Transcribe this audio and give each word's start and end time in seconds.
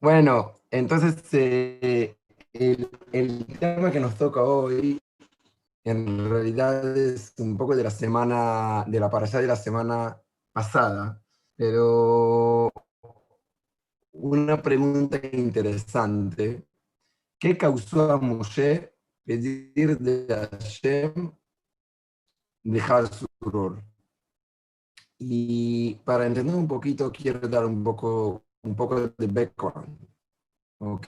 Bueno, 0.00 0.54
entonces 0.70 1.22
eh, 1.34 2.16
el, 2.52 3.46
tema 3.58 3.90
que 3.90 4.00
nos 4.00 4.16
toca 4.16 4.42
hoy 4.42 4.98
en 5.84 6.30
realidad 6.30 6.96
es 6.96 7.34
un 7.38 7.56
poco 7.56 7.76
de 7.76 7.84
la 7.84 7.90
semana, 7.90 8.84
de 8.88 8.98
la 9.00 9.10
parasha 9.10 9.40
de 9.40 9.46
la 9.46 9.56
semana 9.56 10.18
pasada, 10.52 11.22
pero 11.56 12.70
una 14.12 14.62
pregunta 14.62 15.20
interesante. 15.32 16.66
¿Qué 17.38 17.56
causó 17.58 18.12
a 18.12 18.18
Moshe 18.18 18.94
pedir 19.24 19.98
de 19.98 20.26
Hashem 20.34 21.32
dejar 22.64 23.06
su 23.12 23.26
rol? 23.40 23.82
Y 25.18 25.96
para 26.04 26.26
entender 26.26 26.54
un 26.54 26.68
poquito, 26.68 27.12
quiero 27.12 27.46
dar 27.48 27.66
un 27.66 27.84
poco, 27.84 28.44
un 28.62 28.76
poco 28.76 29.08
de 29.08 29.26
background. 29.26 30.08
¿Ok? 30.78 31.06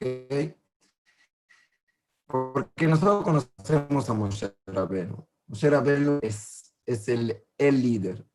Porque 2.27 2.87
nosotros 2.87 3.25
conocemos 3.25 4.09
a 4.09 4.15
Moshe 4.15 4.55
Rabbeinu. 4.67 5.27
Moshe 5.47 5.71
Rabbeinu 5.71 6.19
es, 6.23 6.75
es 6.87 7.09
el, 7.09 7.45
el 7.59 7.83
líder, 7.83 8.27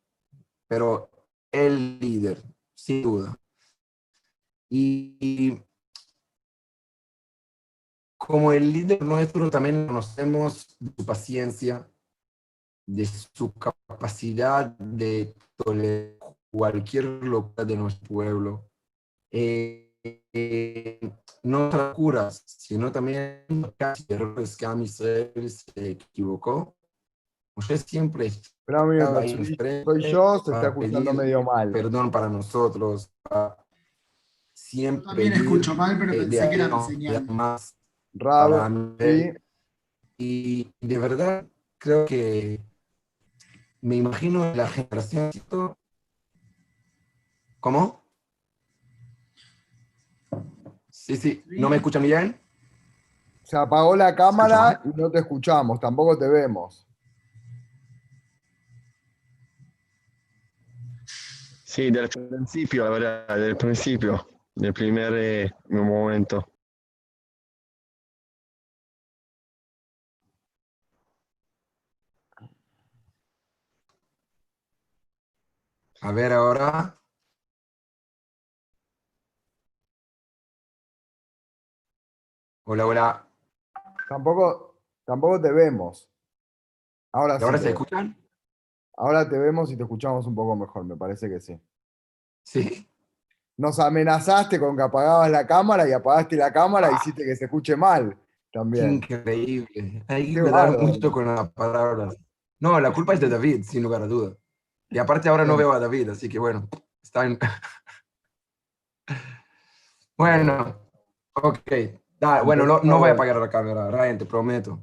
pero 0.68 1.10
el 1.52 1.98
líder, 1.98 2.42
sin 2.74 3.02
duda. 3.02 3.36
Y 4.70 5.62
como 8.18 8.52
el 8.52 8.72
líder 8.72 9.02
nuestro 9.02 9.50
también 9.50 9.86
conocemos 9.86 10.76
su 10.78 11.06
paciencia, 11.06 11.90
de 12.86 13.04
su 13.04 13.52
capacidad 13.52 14.66
de 14.78 15.34
tolerar 15.56 16.36
cualquier 16.50 17.04
locura 17.04 17.64
de 17.64 17.76
nuestro 17.76 18.08
pueblo. 18.08 18.67
Eh, 19.30 19.92
eh, 20.32 21.00
no 21.42 21.70
solo 21.70 21.92
curas, 21.92 22.42
sino 22.46 22.90
también 22.90 23.44
casi 23.76 24.04
errores 24.08 24.56
que 24.56 24.66
a 24.66 24.74
Israel 24.76 25.50
se 25.50 25.90
equivocó. 25.90 26.76
Usted 27.54 27.76
siempre 27.84 28.30
Pero 28.64 28.80
amigo, 28.80 29.06
soy 29.84 30.02
yo, 30.12 30.38
se 30.38 30.52
está 30.52 30.68
escuchando 30.68 31.12
medio 31.12 31.42
mal. 31.42 31.72
Perdón 31.72 32.10
para 32.10 32.28
nosotros. 32.28 33.10
Siempre. 34.54 35.06
También 35.06 35.32
escucho 35.32 35.74
mal, 35.74 35.98
pero 35.98 36.12
pensé 36.12 36.48
que 36.48 36.54
era 36.54 36.68
mi 36.68 36.82
señal. 36.84 37.26
Más 37.26 37.76
Raro, 38.12 38.96
sí. 38.98 39.32
Y 40.18 40.74
de 40.80 40.98
verdad 40.98 41.46
creo 41.78 42.04
que 42.04 42.60
me 43.80 43.96
imagino 43.96 44.52
la 44.54 44.68
generación. 44.68 45.30
¿Cómo? 47.60 48.07
Sí, 51.08 51.16
sí. 51.16 51.42
¿No 51.46 51.70
me 51.70 51.76
escuchan 51.76 52.02
bien? 52.02 52.38
Se 53.42 53.56
apagó 53.56 53.96
la 53.96 54.14
cámara 54.14 54.82
y 54.84 54.90
no 54.90 55.10
te 55.10 55.20
escuchamos, 55.20 55.80
tampoco 55.80 56.18
te 56.18 56.28
vemos. 56.28 56.86
Sí, 61.64 61.90
del 61.90 62.10
principio, 62.10 62.84
la 62.84 62.90
verdad, 62.90 63.36
del 63.38 63.56
principio, 63.56 64.28
del 64.54 64.74
primer 64.74 65.14
eh, 65.14 65.50
momento. 65.70 66.46
A 76.02 76.12
ver 76.12 76.34
ahora. 76.34 76.97
Hola, 82.70 82.84
hola. 82.84 83.26
Tampoco, 84.10 84.74
tampoco 85.06 85.40
te 85.40 85.50
vemos. 85.50 86.06
Ahora, 87.12 87.38
¿Y 87.40 87.42
ahora 87.42 87.56
se 87.56 87.70
escuchan? 87.70 88.14
Ahora 88.94 89.26
te 89.26 89.38
vemos 89.38 89.72
y 89.72 89.76
te 89.78 89.84
escuchamos 89.84 90.26
un 90.26 90.34
poco 90.34 90.54
mejor, 90.54 90.84
me 90.84 90.94
parece 90.94 91.30
que 91.30 91.40
sí. 91.40 91.58
Sí. 92.42 92.86
Nos 93.56 93.80
amenazaste 93.80 94.60
con 94.60 94.76
que 94.76 94.82
apagabas 94.82 95.30
la 95.30 95.46
cámara 95.46 95.88
y 95.88 95.92
apagaste 95.92 96.36
la 96.36 96.52
cámara 96.52 96.90
y 96.92 96.96
hiciste 96.96 97.24
que 97.24 97.36
se 97.36 97.46
escuche 97.46 97.74
mal 97.74 98.14
también. 98.52 98.96
increíble. 98.96 100.04
Hay 100.06 100.34
que 100.34 100.42
cuidar 100.42 100.78
mucho 100.78 101.10
con 101.10 101.24
las 101.24 101.48
palabras. 101.52 102.18
No, 102.60 102.78
la 102.80 102.92
culpa 102.92 103.14
es 103.14 103.20
de 103.20 103.30
David, 103.30 103.64
sin 103.64 103.82
lugar 103.82 104.02
a 104.02 104.06
duda. 104.06 104.36
Y 104.90 104.98
aparte 104.98 105.30
ahora 105.30 105.46
no 105.46 105.56
veo 105.56 105.72
a 105.72 105.80
David, 105.80 106.10
así 106.10 106.28
que 106.28 106.38
bueno, 106.38 106.68
está 107.02 107.24
en... 107.24 107.38
Bueno, 110.18 110.76
ok. 111.32 111.72
Da, 112.20 112.42
bueno, 112.42 112.66
no, 112.66 112.80
no 112.82 112.98
voy 112.98 113.10
a 113.10 113.12
apagar 113.12 113.36
la 113.36 113.48
cámara, 113.48 113.90
Ryan, 113.90 114.18
te 114.18 114.26
prometo. 114.26 114.82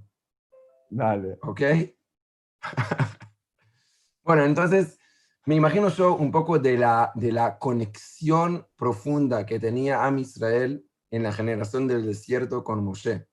Dale. 0.90 1.38
¿Ok? 1.42 1.62
bueno, 4.24 4.44
entonces 4.44 4.98
me 5.46 5.56
imagino 5.56 5.90
yo 5.90 6.16
un 6.16 6.32
poco 6.32 6.58
de 6.58 6.78
la, 6.78 7.12
de 7.14 7.32
la 7.32 7.60
conexión 7.60 8.66
profunda 8.76 9.46
que 9.46 9.60
tenía 9.60 10.04
Am 10.04 10.18
Israel 10.18 10.84
en 11.12 11.24
la 11.24 11.32
generación 11.32 11.88
del 11.88 12.06
desierto 12.06 12.64
con 12.64 12.84
Moshe. 12.84 13.28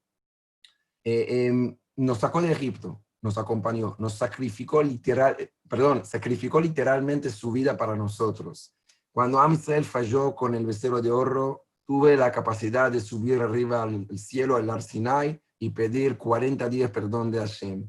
Eh, 1.04 1.46
em, 1.46 1.78
nos 1.96 2.19
sacó 2.19 2.42
de 2.42 2.52
Egipto, 2.52 3.02
nos 3.22 3.38
acompañó, 3.38 3.96
nos 3.98 4.14
sacrificó 4.14 4.82
literal, 4.82 5.36
perdón, 5.69 6.04
sacrificó 6.04 6.60
literalmente 6.60 7.30
su 7.30 7.50
vida 7.50 7.76
para 7.76 7.96
nosotros. 7.96 8.76
Cuando 9.10 9.40
Am 9.40 9.54
Israel 9.54 9.84
falló 9.84 10.34
con 10.34 10.54
el 10.54 10.66
becerro 10.66 11.00
de 11.00 11.10
oro, 11.10 11.66
tuve 11.92 12.16
la 12.16 12.32
capacidad 12.32 12.91
de 12.91 13.00
subir 13.00 13.42
arriba 13.42 13.82
al 13.82 14.06
al 14.08 14.19
cielo, 14.19 14.56
al 14.56 14.70
Ar 14.70 14.80
Sinai, 14.80 15.38
y 15.58 15.69
pedir 15.69 16.16
40 16.16 16.66
días 16.70 16.91
perdón 16.91 17.30
de 17.30 17.41
Hashem. 17.41 17.86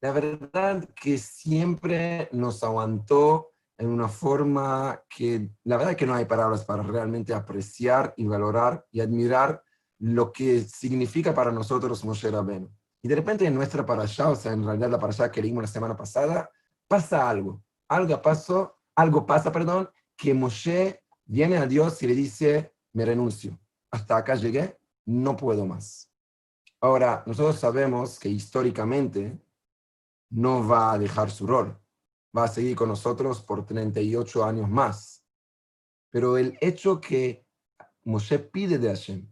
La 0.00 0.12
verdad 0.12 0.88
que 0.94 1.18
siempre 1.18 2.28
nos 2.30 2.62
aguantó 2.62 3.50
en 3.76 3.88
una 3.88 4.06
forma 4.06 5.02
que 5.08 5.50
la 5.64 5.78
verdad 5.78 5.96
que 5.96 6.06
no 6.06 6.14
hay 6.14 6.26
palabras 6.26 6.64
para 6.64 6.84
realmente 6.84 7.34
apreciar 7.34 8.14
y 8.16 8.24
valorar 8.28 8.86
y 8.92 9.00
admirar 9.00 9.64
lo 9.98 10.30
que 10.30 10.60
significa 10.60 11.34
para 11.34 11.50
nosotros 11.50 12.04
Moshe 12.04 12.30
Rabbeinu. 12.30 12.70
Y 13.02 13.08
de 13.08 13.16
repente 13.16 13.46
en 13.46 13.54
nuestra 13.56 13.84
parasha, 13.84 14.28
o 14.28 14.36
sea, 14.36 14.52
en 14.52 14.64
realidad 14.64 14.90
la 14.90 15.00
parasha 15.00 15.32
que 15.32 15.42
leímos 15.42 15.64
la 15.64 15.66
semana 15.66 15.96
pasada, 15.96 16.48
pasa 16.86 17.28
algo. 17.28 17.64
Algo 17.88 18.22
pasó, 18.22 18.76
algo 18.94 19.26
pasa, 19.26 19.50
perdón, 19.50 19.90
que 20.16 20.34
Moshe 20.34 21.02
viene 21.24 21.56
a 21.56 21.66
Dios 21.66 22.00
y 22.04 22.06
le 22.06 22.14
dice, 22.14 22.72
me 22.92 23.04
renuncio. 23.04 23.58
Hasta 23.90 24.16
acá 24.16 24.34
llegué, 24.34 24.78
no 25.06 25.36
puedo 25.36 25.66
más. 25.66 26.10
Ahora, 26.80 27.22
nosotros 27.26 27.58
sabemos 27.58 28.18
que 28.18 28.28
históricamente 28.28 29.38
no 30.30 30.66
va 30.66 30.92
a 30.92 30.98
dejar 30.98 31.30
su 31.30 31.46
rol, 31.46 31.78
va 32.36 32.44
a 32.44 32.48
seguir 32.48 32.76
con 32.76 32.88
nosotros 32.88 33.42
por 33.42 33.66
38 33.66 34.44
años 34.44 34.68
más. 34.68 35.24
Pero 36.10 36.38
el 36.38 36.56
hecho 36.60 37.00
que 37.00 37.46
Moshe 38.04 38.38
pide 38.38 38.78
de 38.78 38.88
Hashem, 38.88 39.28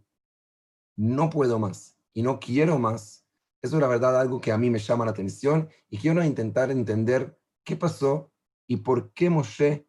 no 0.96 1.30
puedo 1.30 1.58
más 1.58 1.96
y 2.12 2.22
no 2.22 2.38
quiero 2.38 2.78
más, 2.78 3.24
eso 3.62 3.76
es 3.76 3.80
la 3.80 3.88
verdad 3.88 4.20
algo 4.20 4.40
que 4.40 4.52
a 4.52 4.58
mí 4.58 4.70
me 4.70 4.78
llama 4.78 5.04
la 5.04 5.12
atención 5.12 5.68
y 5.88 5.98
quiero 5.98 6.22
intentar 6.24 6.70
entender 6.70 7.38
qué 7.64 7.76
pasó 7.76 8.32
y 8.66 8.78
por 8.78 9.12
qué 9.12 9.30
Moshe 9.30 9.88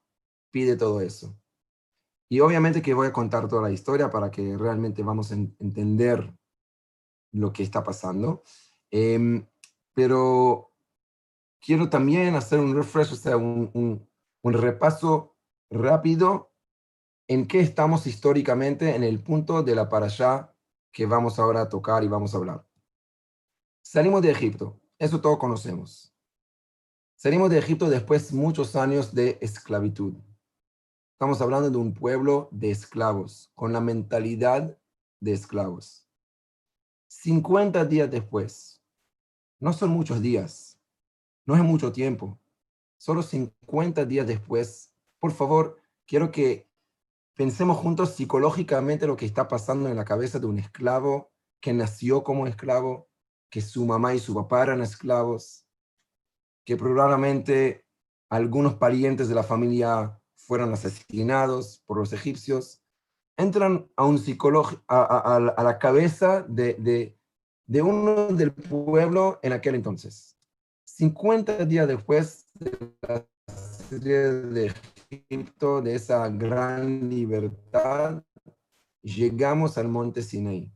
pide 0.51 0.75
todo 0.75 1.01
eso. 1.01 1.38
Y 2.29 2.39
obviamente 2.41 2.81
que 2.81 2.93
voy 2.93 3.07
a 3.07 3.13
contar 3.13 3.47
toda 3.47 3.63
la 3.63 3.71
historia 3.71 4.09
para 4.09 4.29
que 4.29 4.55
realmente 4.55 5.01
vamos 5.03 5.31
a 5.31 5.35
en- 5.35 5.55
entender 5.59 6.31
lo 7.31 7.51
que 7.51 7.63
está 7.63 7.83
pasando. 7.83 8.43
Em, 8.91 9.45
pero 9.93 10.71
quiero 11.59 11.89
también 11.89 12.35
hacer 12.35 12.59
un 12.59 12.75
refresh, 12.75 13.13
o 13.13 13.15
sea, 13.15 13.37
un, 13.37 13.69
un- 13.73 14.07
repaso 14.53 15.35
rápido 15.69 16.51
en 17.27 17.45
qué 17.47 17.59
estamos 17.59 18.07
históricamente 18.07 18.95
en 18.95 19.03
el 19.03 19.21
punto 19.21 19.61
de 19.61 19.75
la 19.75 19.89
parashá 19.89 20.55
que 20.91 21.05
vamos 21.05 21.37
ahora 21.37 21.61
a 21.61 21.69
tocar 21.69 22.03
y 22.03 22.07
vamos 22.07 22.33
a 22.33 22.37
hablar. 22.37 22.65
Salimos 23.83 24.21
de 24.21 24.31
Egipto, 24.31 24.79
eso 24.97 25.19
todos 25.21 25.37
conocemos. 25.37 26.15
Salimos 27.15 27.49
de 27.49 27.59
Egipto 27.59 27.89
después 27.89 28.31
de 28.31 28.37
muchos 28.37 28.75
años 28.75 29.13
de 29.13 29.37
esclavitud. 29.41 30.13
Estamos 31.19 31.41
hablando 31.41 31.69
de 31.69 31.75
un 31.75 31.93
pueblo 31.93 32.47
de 32.49 32.71
esclavos, 32.71 33.51
con 33.53 33.73
la 33.73 33.81
mentalidad 33.81 34.79
de 35.19 35.33
esclavos. 35.33 36.07
50 37.09 37.83
días 37.83 38.09
después, 38.09 38.81
no 39.59 39.73
son 39.73 39.89
muchos 39.89 40.21
días, 40.21 40.79
no 41.45 41.55
es 41.57 41.61
mucho 41.61 41.91
tiempo, 41.91 42.39
solo 42.97 43.21
50 43.21 44.05
días 44.05 44.27
después, 44.27 44.93
por 45.19 45.33
favor, 45.33 45.81
quiero 46.07 46.31
que 46.31 46.69
pensemos 47.35 47.75
juntos 47.75 48.15
psicológicamente 48.15 49.05
lo 49.05 49.17
que 49.17 49.25
está 49.25 49.49
pasando 49.49 49.89
en 49.89 49.97
la 49.97 50.05
cabeza 50.05 50.39
de 50.39 50.45
un 50.45 50.57
esclavo 50.57 51.33
que 51.59 51.73
nació 51.73 52.23
como 52.23 52.47
esclavo, 52.47 53.09
que 53.49 53.59
su 53.59 53.85
mamá 53.85 54.13
y 54.13 54.19
su 54.19 54.33
papá 54.33 54.63
eran 54.63 54.79
esclavos, 54.79 55.65
que 56.65 56.77
probablemente 56.77 57.85
algunos 58.29 58.75
parientes 58.75 59.27
de 59.27 59.35
la 59.35 59.43
familia 59.43 60.15
fueron 60.49 60.73
asesinados 60.73 61.83
por 61.85 61.99
los 61.99 62.11
egipcios. 62.11 62.81
entran 63.37 63.87
a 63.95 64.03
un 64.03 64.17
psicólogo, 64.17 64.83
a, 64.87 65.39
la 65.39 65.77
cabeza 65.77 66.41
de, 66.49 67.15
de, 67.67 67.81
uno 67.83 68.29
del 68.29 68.51
pueblo 68.51 69.39
en 69.43 69.53
aquel 69.53 69.75
entonces. 69.75 70.35
50 70.85 71.65
días 71.65 71.87
después 71.87 72.47
de 72.55 72.71
la 73.07 73.27
serie 73.89 74.17
de 74.17 74.73
Egipto, 75.11 75.83
de 75.83 75.93
esa 75.93 76.27
gran 76.29 77.07
libertad, 77.07 78.23
llegamos 79.03 79.77
al 79.77 79.87
monte 79.87 80.23
Sinaí. 80.23 80.73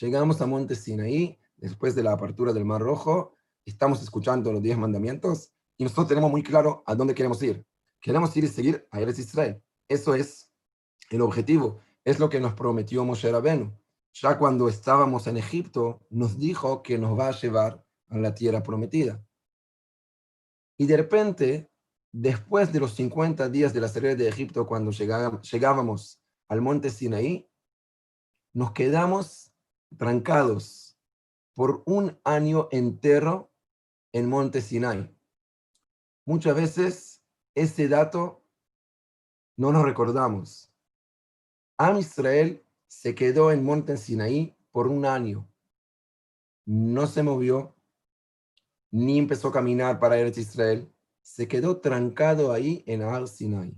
Llegamos 0.00 0.40
al 0.40 0.48
monte 0.48 0.74
Sinaí 0.74 1.38
después 1.56 1.94
de 1.94 2.02
la 2.02 2.14
apertura 2.14 2.52
del 2.52 2.64
Mar 2.64 2.80
Rojo, 2.80 3.36
estamos 3.64 4.02
escuchando 4.02 4.52
los 4.52 4.60
diez 4.60 4.76
mandamientos 4.76 5.52
y 5.78 5.84
nosotros 5.84 6.08
tenemos 6.08 6.32
muy 6.32 6.42
claro 6.42 6.82
a 6.84 6.96
dónde 6.96 7.14
queremos 7.14 7.40
ir. 7.44 7.64
Queremos 8.04 8.36
ir 8.36 8.44
y 8.44 8.48
seguir 8.48 8.86
a 8.90 9.00
Eretz 9.00 9.18
Israel. 9.18 9.62
Eso 9.88 10.14
es 10.14 10.52
el 11.08 11.22
objetivo. 11.22 11.80
Es 12.04 12.18
lo 12.18 12.28
que 12.28 12.38
nos 12.38 12.52
prometió 12.52 13.02
Moshe 13.02 13.32
Rabenu. 13.32 13.74
Ya 14.12 14.38
cuando 14.38 14.68
estábamos 14.68 15.26
en 15.26 15.38
Egipto, 15.38 16.06
nos 16.10 16.38
dijo 16.38 16.82
que 16.82 16.98
nos 16.98 17.18
va 17.18 17.28
a 17.28 17.40
llevar 17.40 17.82
a 18.08 18.18
la 18.18 18.34
tierra 18.34 18.62
prometida. 18.62 19.26
Y 20.76 20.84
de 20.84 20.98
repente, 20.98 21.70
después 22.12 22.74
de 22.74 22.80
los 22.80 22.92
50 22.92 23.48
días 23.48 23.72
de 23.72 23.80
la 23.80 23.88
salida 23.88 24.14
de 24.14 24.28
Egipto, 24.28 24.66
cuando 24.66 24.90
llegábamos 24.90 26.20
al 26.50 26.60
monte 26.60 26.90
Sinaí, 26.90 27.48
nos 28.52 28.72
quedamos 28.72 29.50
trancados 29.96 30.98
por 31.54 31.82
un 31.86 32.20
año 32.22 32.68
entero 32.70 33.50
en 34.12 34.28
monte 34.28 34.60
Sinai. 34.60 35.10
Muchas 36.26 36.54
veces 36.54 37.13
ese 37.54 37.88
dato 37.88 38.42
no 39.56 39.72
nos 39.72 39.84
recordamos. 39.84 40.72
Am 41.78 41.98
Israel 41.98 42.64
se 42.86 43.14
quedó 43.14 43.50
en 43.50 43.64
monte 43.64 43.96
Sinaí 43.96 44.56
por 44.70 44.88
un 44.88 45.04
año. 45.04 45.48
No 46.66 47.06
se 47.06 47.22
movió, 47.22 47.74
ni 48.90 49.18
empezó 49.18 49.48
a 49.48 49.52
caminar 49.52 49.98
para 49.98 50.18
Eretz 50.18 50.38
Israel. 50.38 50.92
Se 51.22 51.48
quedó 51.48 51.80
trancado 51.80 52.52
ahí 52.52 52.84
en 52.86 53.02
Al 53.02 53.28
Sinai. 53.28 53.74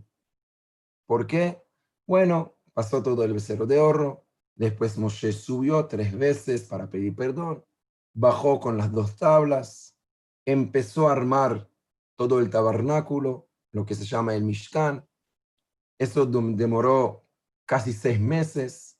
¿Por 1.07 1.27
qué? 1.27 1.63
Bueno, 2.07 2.57
pasó 2.75 3.03
todo 3.03 3.25
el 3.25 3.33
becerro 3.33 3.67
de 3.67 3.79
oro, 3.79 4.27
después 4.55 4.99
Moshe 4.99 5.33
subió 5.33 5.87
tres 5.87 6.17
veces 6.17 6.65
para 6.65 6.91
pedir 6.91 7.15
perdón, 7.15 7.65
bajó 8.13 8.61
con 8.61 8.77
las 8.77 8.93
dos 8.93 9.17
tablas, 9.17 9.97
empezó 10.45 11.09
a 11.09 11.13
armar 11.13 11.71
todo 12.17 12.39
el 12.41 12.51
tabernáculo, 12.51 13.46
lo 13.77 13.85
que 13.85 13.95
se 13.95 14.07
llama 14.07 14.35
el 14.35 14.43
Mishkan. 14.43 15.07
Eso 15.99 16.25
demoró 16.25 17.27
casi 17.67 17.93
seis 17.93 18.19
meses, 18.19 18.99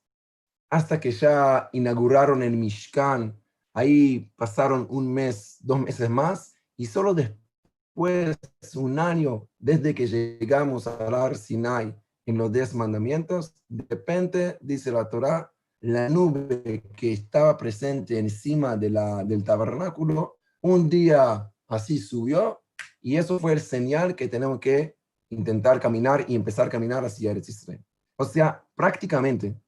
hasta 0.69 1.01
que 1.01 1.13
ya 1.13 1.71
inauguraron 1.73 2.43
el 2.43 2.57
Mishkan. 2.57 3.35
Ahí 3.73 4.31
pasaron 4.37 4.87
un 4.91 5.13
mes, 5.13 5.57
dos 5.61 5.81
meses 5.81 6.11
más, 6.11 6.55
y 6.77 6.85
solo 6.87 7.15
después, 7.15 8.37
un 8.75 8.99
año 8.99 9.49
desde 9.59 9.95
que 9.95 10.07
llegamos 10.07 10.87
a 10.87 11.25
Ar 11.25 11.37
Sinai, 11.37 11.97
en 12.27 12.37
los 12.37 12.53
diez 12.53 12.75
mandamientos, 12.75 13.55
de 13.69 13.87
repente, 13.89 14.59
dice 14.61 14.93
la 14.93 15.09
Torah, 15.09 15.53
la 15.81 16.11
nube 16.11 16.83
que 16.97 17.13
estaba 17.13 17.57
presente 17.57 18.19
encima 18.19 18.77
de 18.77 18.91
la, 18.91 19.25
del 19.25 19.43
tabernáculo, 19.43 20.39
un 20.61 20.91
día 20.91 21.51
así 21.69 21.99
subió, 21.99 22.66
y 23.07 23.17
eso 23.17 23.39
fue 23.39 23.53
el 23.53 23.61
señal 23.61 24.17
que 24.17 24.27
tenemos 24.27 24.59
que 24.59 24.99
intentar 25.31 25.79
caminar 25.81 26.25
y 26.29 26.35
empezar 26.35 26.67
a 26.67 26.71
caminar 26.71 27.05
hacia 27.05 27.31
el 27.31 27.39
Israel. 27.39 27.85
O 28.17 28.25
sea, 28.25 28.67
prácticamente, 28.75 29.61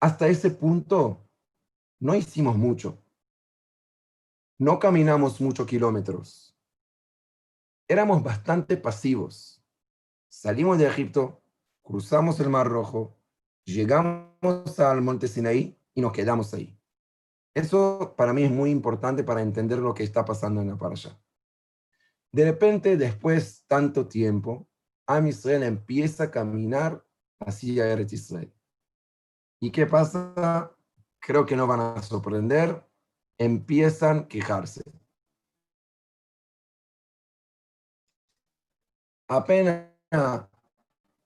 hasta 0.00 0.26
ese 0.28 0.50
punto, 0.50 1.26
no 2.00 2.14
hicimos 2.14 2.56
mucho. 2.56 2.98
No 4.58 4.78
caminamos 4.78 5.40
muchos 5.40 5.66
kilómetros. 5.66 6.54
Éramos 7.88 8.22
bastante 8.22 8.76
pasivos 8.76 9.62
salimos 10.32 10.78
de 10.78 10.86
Egipto, 10.86 11.42
cruzamos 11.82 12.40
el 12.40 12.48
Mar 12.48 12.66
Rojo, 12.66 13.18
llegamos 13.64 14.78
al 14.80 15.02
monte 15.02 15.28
Sinaí 15.28 15.78
y 15.94 16.00
nos 16.00 16.12
quedamos 16.12 16.54
ahí. 16.54 16.76
Eso 17.54 18.14
para 18.16 18.32
mí 18.32 18.44
es 18.44 18.50
muy 18.50 18.70
importante 18.70 19.24
para 19.24 19.42
entender 19.42 19.78
lo 19.78 19.92
que 19.94 20.04
está 20.04 20.24
pasando 20.24 20.60
en 20.60 20.68
la 20.68 20.76
parasha. 20.76 21.18
De 22.32 22.44
repente, 22.44 22.96
después 22.96 23.64
tanto 23.66 24.08
tiempo, 24.08 24.68
Am 25.06 25.28
empieza 25.28 26.24
a 26.24 26.30
caminar 26.30 27.04
hacia 27.40 27.92
Eretz 27.92 28.14
Israel. 28.14 28.52
¿Y 29.60 29.70
qué 29.70 29.86
pasa? 29.86 30.74
Creo 31.20 31.44
que 31.44 31.56
no 31.56 31.66
van 31.66 31.80
a 31.80 32.02
sorprender. 32.02 32.84
Empiezan 33.38 34.18
a 34.20 34.28
quejarse. 34.28 34.82
Apenas 39.28 39.88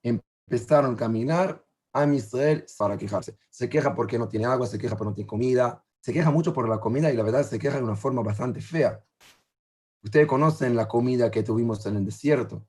empezaron 0.03 0.95
a 0.95 0.97
caminar 0.97 1.65
a 1.93 2.05
Israel 2.07 2.67
para 2.79 2.97
quejarse. 2.97 3.39
Se 3.49 3.69
queja 3.69 3.95
porque 3.95 4.19
no 4.19 4.29
tiene 4.29 4.47
agua, 4.47 4.67
se 4.67 4.79
queja 4.79 4.97
porque 4.97 5.11
no 5.11 5.15
tiene 5.15 5.29
comida, 5.29 5.86
se 6.07 6.13
queja 6.13 6.31
mucho 6.31 6.53
por 6.53 6.69
la 6.69 6.79
comida 6.79 7.13
y 7.13 7.17
la 7.17 7.25
verdad 7.25 7.43
se 7.43 7.59
queja 7.59 7.79
de 7.79 7.83
una 7.83 7.97
forma 7.97 8.23
bastante 8.23 8.61
fea. 8.61 9.05
Ustedes 10.05 10.29
conocen 10.29 10.77
la 10.77 10.87
comida 10.87 11.33
que 11.33 11.43
tuvimos 11.43 11.85
en 11.85 11.97
el 11.97 12.05
desierto. 12.05 12.65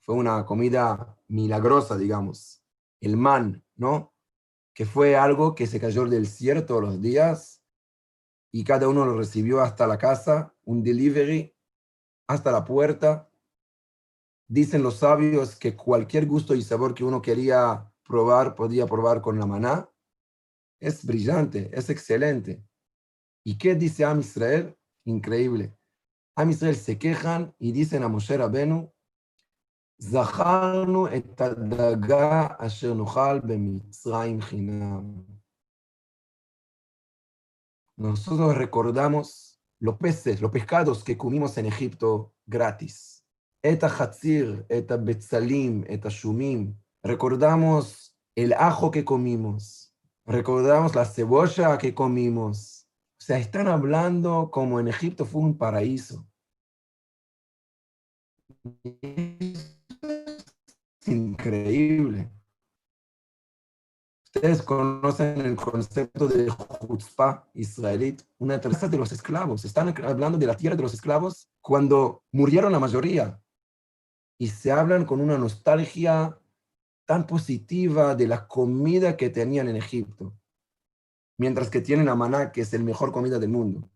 Fue 0.00 0.16
una 0.16 0.44
comida 0.44 1.16
milagrosa, 1.28 1.96
digamos. 1.96 2.64
El 3.00 3.16
man, 3.16 3.64
¿no? 3.76 4.12
Que 4.74 4.86
fue 4.86 5.14
algo 5.14 5.54
que 5.54 5.68
se 5.68 5.78
cayó 5.78 6.04
del 6.06 6.26
cielo 6.26 6.66
todos 6.66 6.82
los 6.82 7.00
días 7.00 7.62
y 8.50 8.64
cada 8.64 8.88
uno 8.88 9.06
lo 9.06 9.16
recibió 9.16 9.60
hasta 9.60 9.86
la 9.86 9.96
casa, 9.96 10.52
un 10.64 10.82
delivery, 10.82 11.54
hasta 12.26 12.50
la 12.50 12.64
puerta 12.64 13.30
Dicen 14.48 14.82
los 14.82 14.96
sabios 14.96 15.54
que 15.54 15.76
cualquier 15.76 16.26
gusto 16.26 16.56
y 16.56 16.62
sabor 16.62 16.92
que 16.92 17.04
uno 17.04 17.22
quería 17.22 17.88
probar, 18.02 18.56
podía 18.56 18.84
probar 18.84 19.22
con 19.22 19.38
la 19.38 19.46
maná. 19.46 19.88
Es 20.84 21.02
brillante, 21.02 21.70
es 21.72 21.88
excelente. 21.88 22.62
¿Y 23.42 23.56
qué 23.56 23.74
dice 23.74 24.04
Am 24.04 24.20
Israel? 24.20 24.76
Increíble. 25.06 25.74
Am 26.36 26.50
Israel 26.50 26.76
se 26.76 26.98
quejan 26.98 27.54
y 27.58 27.72
dicen 27.72 28.02
a 28.02 28.08
Moshe 28.08 28.36
Rabenu, 28.36 28.92
Zacharnu 29.98 31.06
et 31.06 31.40
asher 31.40 32.94
Nosotros 37.96 38.58
recordamos 38.58 39.60
los 39.80 39.96
peces, 39.96 40.42
los 40.42 40.50
pescados 40.50 41.02
que 41.02 41.16
comimos 41.16 41.56
en 41.56 41.66
Egipto 41.66 42.34
gratis 42.44 43.24
Eta 43.62 43.86
hatzir, 43.86 44.66
eta 44.68 44.98
betzalim, 44.98 45.84
eta 45.88 46.10
shumim. 46.10 46.76
Recordamos 47.02 48.14
el 48.36 48.52
ajo 48.52 48.90
que 48.90 49.06
comimos. 49.06 49.83
Recordamos 50.26 50.94
la 50.94 51.04
cebolla 51.04 51.76
que 51.76 51.94
comimos. 51.94 52.86
O 53.18 53.22
sea, 53.22 53.38
están 53.38 53.68
hablando 53.68 54.50
como 54.50 54.80
en 54.80 54.88
Egipto 54.88 55.26
fue 55.26 55.42
un 55.42 55.58
paraíso. 55.58 56.26
Es 61.02 61.08
increíble. 61.08 62.30
Ustedes 64.34 64.62
conocen 64.62 65.40
el 65.42 65.56
concepto 65.56 66.26
de 66.26 66.48
chutzpah 66.48 67.48
israelí, 67.54 68.16
una 68.38 68.60
tercera 68.60 68.88
de 68.88 68.98
los 68.98 69.12
esclavos. 69.12 69.64
Están 69.64 69.94
hablando 70.04 70.38
de 70.38 70.46
la 70.46 70.56
tierra 70.56 70.74
de 70.74 70.82
los 70.82 70.94
esclavos 70.94 71.48
cuando 71.60 72.24
murieron 72.32 72.72
la 72.72 72.80
mayoría 72.80 73.40
y 74.38 74.48
se 74.48 74.72
hablan 74.72 75.04
con 75.04 75.20
una 75.20 75.38
nostalgia 75.38 76.38
tan 77.04 77.26
positiva 77.26 78.14
de 78.14 78.26
la 78.26 78.46
comida 78.46 79.16
que 79.16 79.30
tenían 79.30 79.68
en 79.68 79.76
Egipto, 79.76 80.34
mientras 81.38 81.70
que 81.70 81.80
tienen 81.80 82.08
a 82.08 82.14
maná, 82.14 82.52
que 82.52 82.62
es 82.62 82.72
el 82.74 82.84
mejor 82.84 83.12
comida 83.12 83.38
del 83.38 83.50
mundo. 83.50 83.88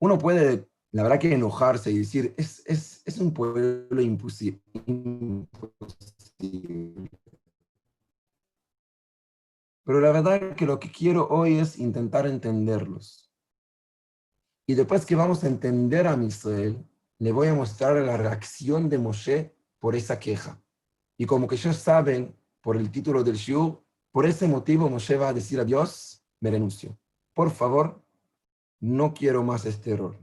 Uno 0.00 0.18
puede, 0.18 0.68
la 0.92 1.02
verdad 1.02 1.18
que 1.18 1.34
enojarse 1.34 1.90
y 1.90 1.98
decir, 1.98 2.34
es, 2.36 2.62
es, 2.66 3.02
es 3.04 3.18
un 3.18 3.34
pueblo 3.34 4.00
imposible. 4.00 4.60
Pero 9.84 10.00
la 10.00 10.12
verdad 10.12 10.54
que 10.54 10.66
lo 10.66 10.78
que 10.78 10.92
quiero 10.92 11.28
hoy 11.28 11.58
es 11.58 11.78
intentar 11.78 12.26
entenderlos. 12.26 13.32
Y 14.66 14.74
después 14.74 15.06
que 15.06 15.16
vamos 15.16 15.42
a 15.42 15.48
entender 15.48 16.06
a 16.06 16.22
Israel, 16.22 16.86
le 17.18 17.32
voy 17.32 17.48
a 17.48 17.54
mostrar 17.54 17.96
la 17.96 18.16
reacción 18.16 18.88
de 18.88 18.98
Moshe 18.98 19.56
por 19.78 19.96
esa 19.96 20.20
queja. 20.20 20.62
Y 21.18 21.26
como 21.26 21.48
que 21.48 21.56
ellos 21.56 21.76
saben, 21.76 22.34
por 22.62 22.76
el 22.76 22.90
título 22.90 23.22
del 23.24 23.36
shiur, 23.36 23.82
por 24.12 24.24
ese 24.24 24.48
motivo 24.48 24.88
Moshe 24.88 25.16
va 25.16 25.28
a 25.28 25.32
decir 25.34 25.60
a 25.60 25.64
Dios, 25.64 26.24
me 26.40 26.50
renuncio. 26.50 26.96
Por 27.34 27.50
favor, 27.50 28.00
no 28.80 29.12
quiero 29.12 29.42
más 29.42 29.66
este 29.66 29.90
error. 29.90 30.16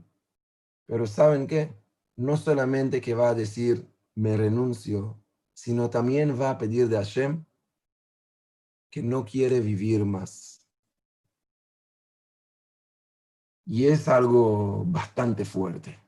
Pero 0.86 1.06
¿saben 1.06 1.46
qué? 1.46 1.76
No 2.16 2.36
solamente 2.38 3.00
que 3.00 3.14
va 3.14 3.28
a 3.28 3.34
decir, 3.34 3.86
me 4.14 4.36
renuncio, 4.36 5.22
sino 5.52 5.90
también 5.90 6.40
va 6.40 6.50
a 6.50 6.58
pedir 6.58 6.88
de 6.88 6.96
Hashem 6.96 7.44
que 8.90 9.02
no 9.02 9.26
quiere 9.26 9.60
vivir 9.60 10.04
más. 10.06 10.66
Y 13.66 13.88
es 13.88 14.08
algo 14.08 14.84
bastante 14.86 15.44
fuerte. 15.44 15.98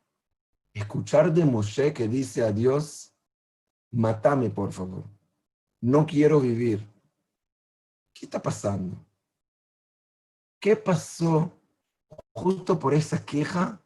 Escuchar 0.72 1.34
de 1.34 1.44
Moshe 1.44 1.92
que 1.92 2.08
dice 2.08 2.44
a 2.44 2.52
Dios, 2.52 3.12
matame 3.90 4.50
por 4.50 4.72
favor, 4.72 5.04
no 5.80 6.06
quiero 6.06 6.40
vivir. 6.40 6.86
¿Qué 8.12 8.26
está 8.26 8.42
pasando? 8.42 8.96
¿Qué 10.60 10.74
pasó 10.74 11.52
justo 12.32 12.78
por 12.78 12.94
esa 12.94 13.24
queja 13.24 13.80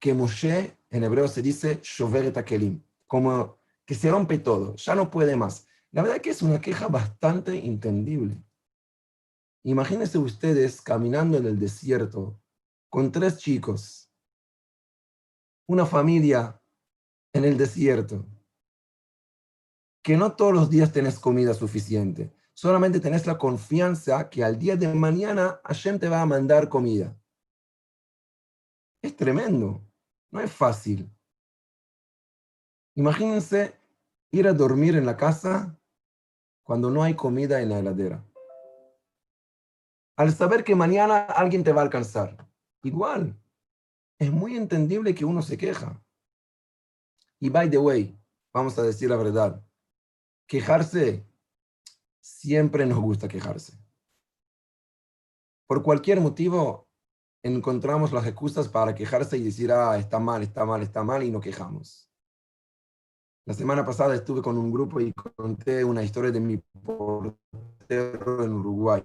que 0.00 0.14
Moshe, 0.14 0.76
en 0.90 1.04
hebreo 1.04 1.28
se 1.28 1.42
dice, 1.42 1.80
Kelim, 2.44 2.82
como 3.06 3.58
que 3.84 3.94
se 3.94 4.10
rompe 4.10 4.38
todo, 4.38 4.76
ya 4.76 4.94
no 4.94 5.10
puede 5.10 5.36
más. 5.36 5.66
La 5.92 6.02
verdad 6.02 6.20
que 6.20 6.30
es 6.30 6.42
una 6.42 6.60
queja 6.60 6.88
bastante 6.88 7.64
entendible. 7.64 8.42
Imagínense 9.64 10.18
ustedes 10.18 10.80
caminando 10.80 11.38
en 11.38 11.46
el 11.46 11.58
desierto 11.58 12.40
con 12.88 13.10
tres 13.12 13.38
chicos, 13.38 14.10
una 15.66 15.84
familia 15.84 16.60
en 17.32 17.44
el 17.44 17.58
desierto, 17.58 18.26
que 20.02 20.16
no 20.16 20.36
todos 20.36 20.52
los 20.52 20.70
días 20.70 20.92
tenés 20.92 21.18
comida 21.18 21.54
suficiente, 21.54 22.32
solamente 22.54 23.00
tenés 23.00 23.26
la 23.26 23.38
confianza 23.38 24.28
que 24.30 24.44
al 24.44 24.58
día 24.58 24.76
de 24.76 24.92
mañana 24.94 25.60
Hashem 25.64 25.98
te 25.98 26.08
va 26.08 26.22
a 26.22 26.26
mandar 26.26 26.68
comida. 26.68 27.16
Es 29.02 29.14
tremendo, 29.16 29.80
no 30.30 30.40
es 30.40 30.50
fácil. 30.50 31.10
Imagínense 32.94 33.78
ir 34.32 34.48
a 34.48 34.52
dormir 34.52 34.96
en 34.96 35.06
la 35.06 35.16
casa 35.16 35.78
cuando 36.64 36.90
no 36.90 37.02
hay 37.02 37.14
comida 37.14 37.60
en 37.60 37.70
la 37.70 37.78
heladera. 37.78 38.24
Al 40.16 40.32
saber 40.32 40.64
que 40.64 40.74
mañana 40.74 41.18
alguien 41.18 41.62
te 41.62 41.72
va 41.72 41.80
a 41.80 41.84
alcanzar. 41.84 42.48
Igual, 42.82 43.40
es 44.18 44.32
muy 44.32 44.56
entendible 44.56 45.14
que 45.14 45.24
uno 45.24 45.42
se 45.42 45.56
queja. 45.56 46.02
Y 47.38 47.50
by 47.50 47.70
the 47.70 47.78
way, 47.78 48.18
vamos 48.52 48.76
a 48.78 48.82
decir 48.82 49.08
la 49.08 49.16
verdad, 49.16 49.64
quejarse 50.48 51.24
siempre 52.20 52.86
nos 52.86 52.98
gusta 52.98 53.28
quejarse. 53.28 53.78
Por 55.68 55.82
cualquier 55.82 56.20
motivo, 56.20 56.88
encontramos 57.42 58.12
las 58.12 58.26
excusas 58.26 58.68
para 58.68 58.94
quejarse 58.94 59.36
y 59.36 59.44
decir, 59.44 59.70
ah, 59.70 59.96
está 59.98 60.18
mal, 60.18 60.42
está 60.42 60.64
mal, 60.64 60.82
está 60.82 61.04
mal, 61.04 61.22
y 61.22 61.30
no 61.30 61.40
quejamos. 61.40 62.10
La 63.44 63.54
semana 63.54 63.84
pasada 63.84 64.14
estuve 64.14 64.42
con 64.42 64.58
un 64.58 64.72
grupo 64.72 65.00
y 65.00 65.12
conté 65.12 65.84
una 65.84 66.02
historia 66.02 66.30
de 66.30 66.40
mi 66.40 66.56
portero 66.56 68.44
en 68.44 68.52
Uruguay, 68.52 69.04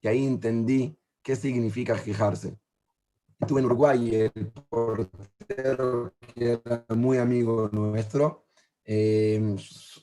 que 0.00 0.08
ahí 0.08 0.26
entendí 0.26 0.98
qué 1.22 1.36
significa 1.36 2.00
quejarse. 2.02 2.58
Estuve 3.40 3.60
en 3.60 3.66
Uruguay 3.66 4.08
y 4.08 4.14
el 4.16 4.52
portero, 4.68 6.12
que 6.34 6.60
era 6.64 6.84
muy 6.88 7.18
amigo 7.18 7.68
nuestro, 7.72 8.43
eh, 8.84 9.56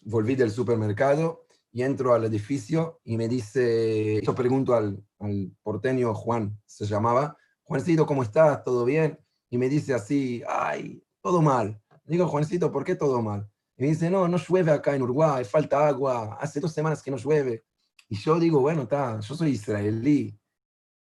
volví 0.03 0.35
del 0.35 0.51
supermercado 0.51 1.45
y 1.71 1.83
entro 1.83 2.13
al 2.13 2.25
edificio 2.25 2.99
y 3.03 3.17
me 3.17 3.27
dice, 3.27 4.21
yo 4.23 4.35
pregunto 4.35 4.73
al, 4.73 5.03
al 5.19 5.51
porteño 5.63 6.13
Juan, 6.13 6.59
se 6.65 6.85
llamaba, 6.85 7.37
Juancito, 7.63 8.05
¿cómo 8.05 8.23
estás? 8.23 8.63
¿Todo 8.63 8.83
bien? 8.83 9.17
Y 9.49 9.57
me 9.57 9.69
dice 9.69 9.93
así, 9.93 10.43
ay, 10.47 11.03
todo 11.21 11.41
mal. 11.41 11.81
Digo, 12.05 12.27
Juancito, 12.27 12.71
¿por 12.71 12.83
qué 12.83 12.95
todo 12.95 13.21
mal? 13.21 13.49
Y 13.77 13.83
me 13.83 13.89
dice, 13.89 14.09
no, 14.09 14.27
no 14.27 14.37
llueve 14.37 14.71
acá 14.71 14.95
en 14.95 15.01
Uruguay, 15.01 15.45
falta 15.45 15.87
agua, 15.87 16.37
hace 16.41 16.59
dos 16.59 16.73
semanas 16.73 17.01
que 17.01 17.11
no 17.11 17.17
llueve. 17.17 17.63
Y 18.09 18.17
yo 18.17 18.37
digo, 18.39 18.59
bueno, 18.59 18.83
está, 18.83 19.19
yo 19.21 19.35
soy 19.35 19.51
israelí. 19.51 20.37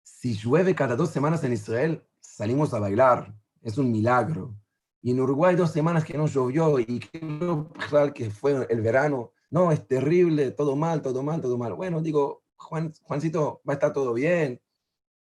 Si 0.02 0.34
llueve 0.34 0.74
cada 0.74 0.94
dos 0.94 1.10
semanas 1.10 1.42
en 1.42 1.52
Israel, 1.52 2.06
salimos 2.20 2.72
a 2.72 2.78
bailar, 2.78 3.34
es 3.62 3.76
un 3.76 3.90
milagro. 3.90 4.54
Y 5.02 5.12
en 5.12 5.20
Uruguay 5.20 5.56
dos 5.56 5.72
semanas 5.72 6.04
que 6.04 6.18
no 6.18 6.26
llovió 6.26 6.78
y 6.78 7.00
que 7.00 8.30
fue 8.30 8.66
el 8.68 8.80
verano, 8.80 9.32
no, 9.50 9.72
es 9.72 9.86
terrible, 9.86 10.50
todo 10.52 10.76
mal, 10.76 11.02
todo 11.02 11.22
mal, 11.22 11.40
todo 11.40 11.58
mal. 11.58 11.74
Bueno, 11.74 12.00
digo, 12.00 12.44
Juan, 12.56 12.92
Juancito, 13.02 13.62
va 13.68 13.72
a 13.72 13.76
estar 13.76 13.92
todo 13.92 14.12
bien. 14.12 14.60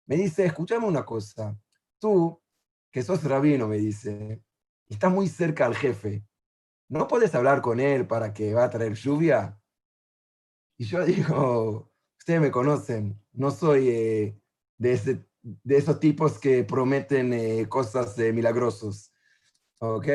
Me 0.06 0.16
dice, 0.16 0.47
escúchame 0.47 0.87
una 0.87 1.04
cosa, 1.04 1.59
tú, 1.99 2.40
que 2.90 3.02
sos 3.02 3.23
rabino, 3.25 3.68
me 3.68 3.78
dice, 3.78 4.42
estás 4.88 5.12
muy 5.12 5.28
cerca 5.28 5.66
al 5.66 5.75
jefe, 5.75 6.25
¿no 6.88 7.09
puedes 7.09 7.35
hablar 7.35 7.61
con 7.61 7.80
él 7.80 8.06
para 8.06 8.33
que 8.33 8.54
va 8.54 8.64
a 8.64 8.71
traer 8.71 8.95
lluvia? 8.95 9.61
Y 10.78 10.85
yo 10.85 11.04
digo, 11.04 11.90
ustedes 12.18 12.40
me 12.40 12.50
conocen, 12.50 13.21
no 13.33 13.50
soy 13.50 13.88
eh, 13.88 14.40
de, 14.78 14.92
ese, 14.92 15.26
de 15.42 15.76
esos 15.76 16.00
tipos 16.00 16.38
que 16.38 16.64
prometen 16.64 17.33
eh, 17.33 17.68
cosas 17.68 18.18
eh, 18.18 18.33
milagrosos, 18.33 19.12
¿ok? 19.78 20.06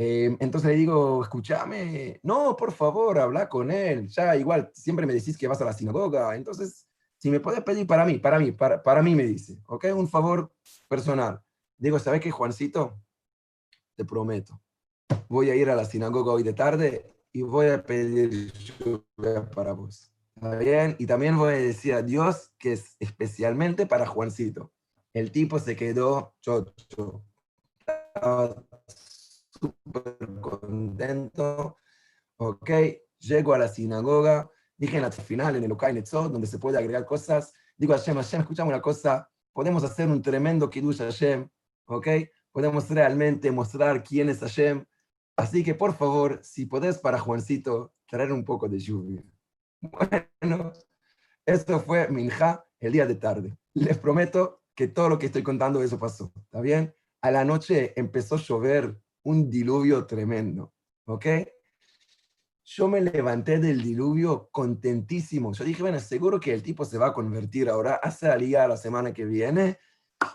Em, 0.00 0.36
entonces 0.38 0.70
le 0.70 0.76
digo, 0.76 1.22
escúchame, 1.22 2.20
no, 2.22 2.54
por 2.56 2.72
favor, 2.72 3.18
habla 3.18 3.48
con 3.48 3.70
él. 3.70 4.08
Ya 4.08 4.36
igual, 4.36 4.70
siempre 4.72 5.06
me 5.06 5.14
decís 5.14 5.36
que 5.36 5.48
vas 5.48 5.60
a 5.60 5.64
la 5.64 5.72
sinagoga. 5.72 6.36
Entonces, 6.36 6.86
si 7.16 7.30
me 7.30 7.40
puedes 7.40 7.62
pedir 7.62 7.86
para 7.86 8.04
mí, 8.04 8.18
para 8.18 8.38
mí, 8.38 8.52
para, 8.52 8.82
para 8.82 9.02
mí 9.02 9.14
me 9.14 9.24
dice, 9.24 9.60
¿ok? 9.66 9.86
Un 9.96 10.08
favor 10.08 10.52
personal. 10.86 11.42
Digo, 11.76 11.98
¿sabes 11.98 12.20
qué, 12.20 12.30
Juancito? 12.30 12.96
Te 13.96 14.04
prometo. 14.04 14.60
Voy 15.28 15.50
a 15.50 15.56
ir 15.56 15.68
a 15.68 15.74
la 15.74 15.84
sinagoga 15.84 16.32
hoy 16.32 16.44
de 16.44 16.52
tarde 16.52 17.12
y 17.32 17.42
voy 17.42 17.66
a 17.66 17.82
pedir 17.82 18.52
para 19.54 19.72
vos. 19.72 20.12
¿Está 20.36 20.58
bien? 20.58 20.94
Y 21.00 21.06
también 21.06 21.36
voy 21.36 21.54
a 21.54 21.56
decir 21.56 21.94
a 21.94 22.02
Dios 22.02 22.52
que 22.58 22.74
es 22.74 22.96
especialmente 23.00 23.86
para 23.86 24.06
Juancito. 24.06 24.72
El 25.12 25.32
tipo 25.32 25.58
se 25.58 25.74
quedó 25.74 26.36
chocho 26.40 27.24
súper 29.60 30.16
contento. 30.40 31.76
Ok, 32.36 32.70
llego 33.18 33.54
a 33.54 33.58
la 33.58 33.68
sinagoga, 33.68 34.50
dije 34.76 34.96
en 34.96 35.02
la 35.02 35.10
final, 35.10 35.56
en 35.56 35.64
el 35.64 35.72
Okai 35.72 35.92
Netzot, 35.92 36.32
donde 36.32 36.46
se 36.46 36.58
puede 36.58 36.78
agregar 36.78 37.04
cosas, 37.04 37.52
digo 37.76 37.94
a 37.94 37.98
Hashem, 37.98 38.16
Hashem, 38.16 38.40
escuchame 38.42 38.68
una 38.68 38.80
cosa, 38.80 39.28
podemos 39.52 39.82
hacer 39.82 40.08
un 40.08 40.22
tremendo 40.22 40.70
Kiddush 40.70 40.98
Hashem, 40.98 41.48
ok, 41.86 42.08
podemos 42.52 42.88
realmente 42.90 43.50
mostrar 43.50 44.02
quién 44.04 44.28
es 44.28 44.40
Hashem, 44.40 44.84
así 45.36 45.64
que 45.64 45.74
por 45.74 45.94
favor, 45.94 46.40
si 46.42 46.66
podés 46.66 46.98
para 46.98 47.18
Juancito, 47.18 47.92
traer 48.06 48.32
un 48.32 48.44
poco 48.44 48.68
de 48.68 48.78
lluvia. 48.78 49.22
Bueno, 49.80 50.72
esto 51.44 51.80
fue 51.80 52.08
Minja 52.08 52.64
el 52.80 52.92
día 52.92 53.06
de 53.06 53.14
tarde. 53.14 53.56
Les 53.74 53.98
prometo 53.98 54.62
que 54.74 54.88
todo 54.88 55.08
lo 55.08 55.18
que 55.18 55.26
estoy 55.26 55.42
contando, 55.42 55.82
eso 55.82 55.98
pasó, 55.98 56.32
¿está 56.36 56.60
bien? 56.60 56.94
A 57.20 57.30
la 57.30 57.44
noche 57.44 57.92
empezó 57.96 58.36
a 58.36 58.38
llover 58.38 59.00
un 59.24 59.50
diluvio 59.50 60.06
tremendo, 60.06 60.74
¿ok? 61.06 61.26
Yo 62.64 62.88
me 62.88 63.00
levanté 63.00 63.58
del 63.58 63.82
diluvio 63.82 64.50
contentísimo. 64.52 65.52
Yo 65.52 65.64
dije, 65.64 65.82
bueno, 65.82 65.98
seguro 66.00 66.38
que 66.38 66.52
el 66.52 66.62
tipo 66.62 66.84
se 66.84 66.98
va 66.98 67.08
a 67.08 67.12
convertir 67.14 67.68
ahora, 67.70 67.94
hace 67.94 68.34
día 68.36 68.68
la 68.68 68.76
semana 68.76 69.12
que 69.12 69.24
viene 69.24 69.78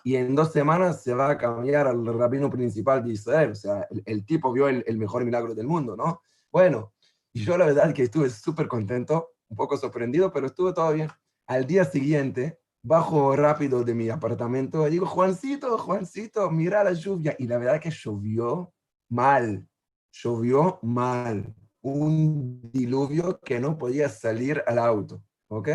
y 0.03 0.15
en 0.15 0.33
dos 0.33 0.51
semanas 0.51 1.03
se 1.03 1.13
va 1.13 1.29
a 1.29 1.37
cambiar 1.37 1.87
al 1.87 2.05
rabino 2.05 2.49
principal 2.49 3.03
de 3.03 3.11
Israel. 3.11 3.51
O 3.51 3.55
sea, 3.55 3.87
el, 4.05 4.25
tipo 4.25 4.51
vio 4.51 4.67
el, 4.67 4.83
el, 4.87 4.97
mejor 4.97 5.25
milagro 5.25 5.53
del 5.53 5.67
mundo, 5.67 5.95
¿no? 5.95 6.21
Bueno, 6.51 6.93
y 7.31 7.43
yo 7.43 7.57
la 7.57 7.65
verdad 7.65 7.93
que 7.93 8.03
estuve 8.03 8.29
súper 8.29 8.67
contento, 8.67 9.31
un 9.49 9.57
poco 9.57 9.77
sorprendido, 9.77 10.31
pero 10.31 10.47
estuvo 10.47 10.73
todo 10.73 10.93
bien. 10.93 11.09
Al 11.47 11.67
día 11.67 11.85
siguiente, 11.85 12.59
bajo 12.83 13.35
rápido 13.35 13.83
de 13.83 13.95
mi 13.95 14.09
apartamento 14.09 14.85
y 14.87 14.91
digo, 14.91 15.05
Juancito, 15.05 15.77
Juancito, 15.77 16.51
mira 16.51 16.83
la 16.83 16.93
lluvia. 16.93 17.35
Y 17.39 17.47
la 17.47 17.57
verdad 17.57 17.81
que 17.81 17.89
llovió 17.89 18.73
mal, 19.09 19.67
llovió 20.11 20.79
mal, 20.81 21.55
un 21.81 22.61
diluvio 22.71 23.39
que 23.39 23.59
no 23.59 23.77
podía 23.77 24.09
salir 24.09 24.61
al 24.67 24.79
auto, 24.79 25.23
¿ok? 25.47 25.69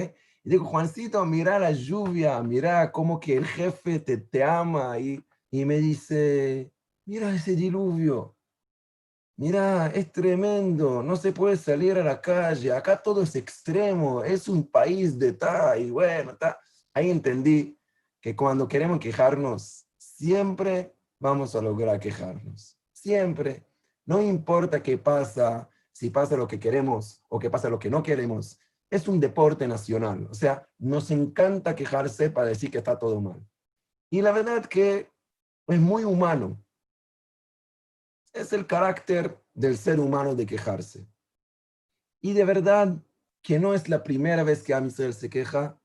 Y 0.44 0.50
digo, 0.50 0.66
Juancito, 0.66 1.24
mira 1.24 1.58
la 1.58 1.72
lluvia, 1.72 2.42
mira 2.42 2.92
cómo 2.92 3.18
que 3.18 3.36
el 3.36 3.46
jefe 3.46 4.00
te, 4.00 4.18
te 4.18 4.44
ama, 4.44 4.98
y, 4.98 5.24
y 5.50 5.64
me 5.64 5.78
dice, 5.78 6.72
mira 7.06 7.34
ese 7.34 7.56
diluvio, 7.56 8.36
mira, 9.36 9.86
es 9.88 10.12
tremendo, 10.12 11.02
no 11.02 11.16
se 11.16 11.32
puede 11.32 11.56
salir 11.56 11.98
a 11.98 12.04
la 12.04 12.20
calle, 12.20 12.72
acá 12.72 13.00
todo 13.02 13.22
es 13.22 13.34
extremo, 13.34 14.22
es 14.24 14.48
un 14.48 14.70
país 14.70 15.18
de 15.18 15.32
tal, 15.32 15.80
y 15.80 15.90
bueno, 15.90 16.36
ta. 16.36 16.58
Ahí 16.98 17.10
entendí 17.10 17.78
que 18.20 18.34
cuando 18.34 18.68
queremos 18.68 18.98
quejarnos, 18.98 19.86
siempre 19.96 20.94
vamos 21.18 21.54
a 21.54 21.62
lograr 21.62 22.00
quejarnos. 22.00 22.78
Siempre. 22.92 23.64
No 24.04 24.20
importa 24.22 24.82
qué 24.82 24.98
pasa, 24.98 25.68
si 25.92 26.10
pasa 26.10 26.36
lo 26.36 26.48
que 26.48 26.58
queremos 26.58 27.22
o 27.28 27.38
qué 27.38 27.50
pasa 27.50 27.68
lo 27.68 27.78
que 27.78 27.90
no 27.90 28.02
queremos. 28.02 28.58
Es 28.90 29.06
un 29.06 29.20
deporte 29.20 29.68
nacional. 29.68 30.26
O 30.30 30.34
sea, 30.34 30.68
nos 30.78 31.10
encanta 31.10 31.76
quejarse 31.76 32.30
para 32.30 32.48
decir 32.48 32.70
que 32.70 32.78
está 32.78 32.98
todo 32.98 33.20
mal. 33.20 33.46
Y 34.10 34.22
la 34.22 34.32
verdad 34.32 34.64
que 34.64 35.10
es 35.66 35.78
muy 35.78 36.04
humano. 36.04 36.58
Es 38.32 38.52
el 38.52 38.66
carácter 38.66 39.38
del 39.52 39.76
ser 39.76 40.00
humano 40.00 40.34
de 40.34 40.46
quejarse. 40.46 41.06
Y 42.20 42.32
de 42.32 42.44
verdad 42.44 42.96
que 43.42 43.58
no 43.58 43.74
es 43.74 43.88
la 43.88 44.02
primera 44.02 44.42
vez 44.42 44.62
que 44.62 44.74
Am 44.74 44.90
se 44.90 45.30
queja. 45.30 45.78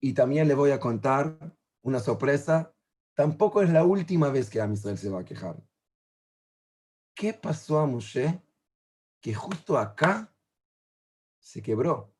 Y 0.00 0.12
también 0.12 0.48
le 0.48 0.54
voy 0.54 0.70
a 0.70 0.80
contar 0.80 1.38
una 1.82 2.00
sorpresa. 2.00 2.74
Tampoco 3.14 3.62
es 3.62 3.70
la 3.70 3.84
última 3.84 4.28
vez 4.28 4.50
que 4.50 4.60
Am 4.60 4.76
se 4.76 5.10
va 5.10 5.20
a 5.20 5.24
quejar. 5.24 5.62
¿Qué 7.14 7.32
pasó 7.32 7.78
a 7.78 7.86
Moshe? 7.86 8.42
Que 9.20 9.34
justo 9.34 9.78
acá 9.78 10.34
se 11.38 11.62
quebró. 11.62 12.12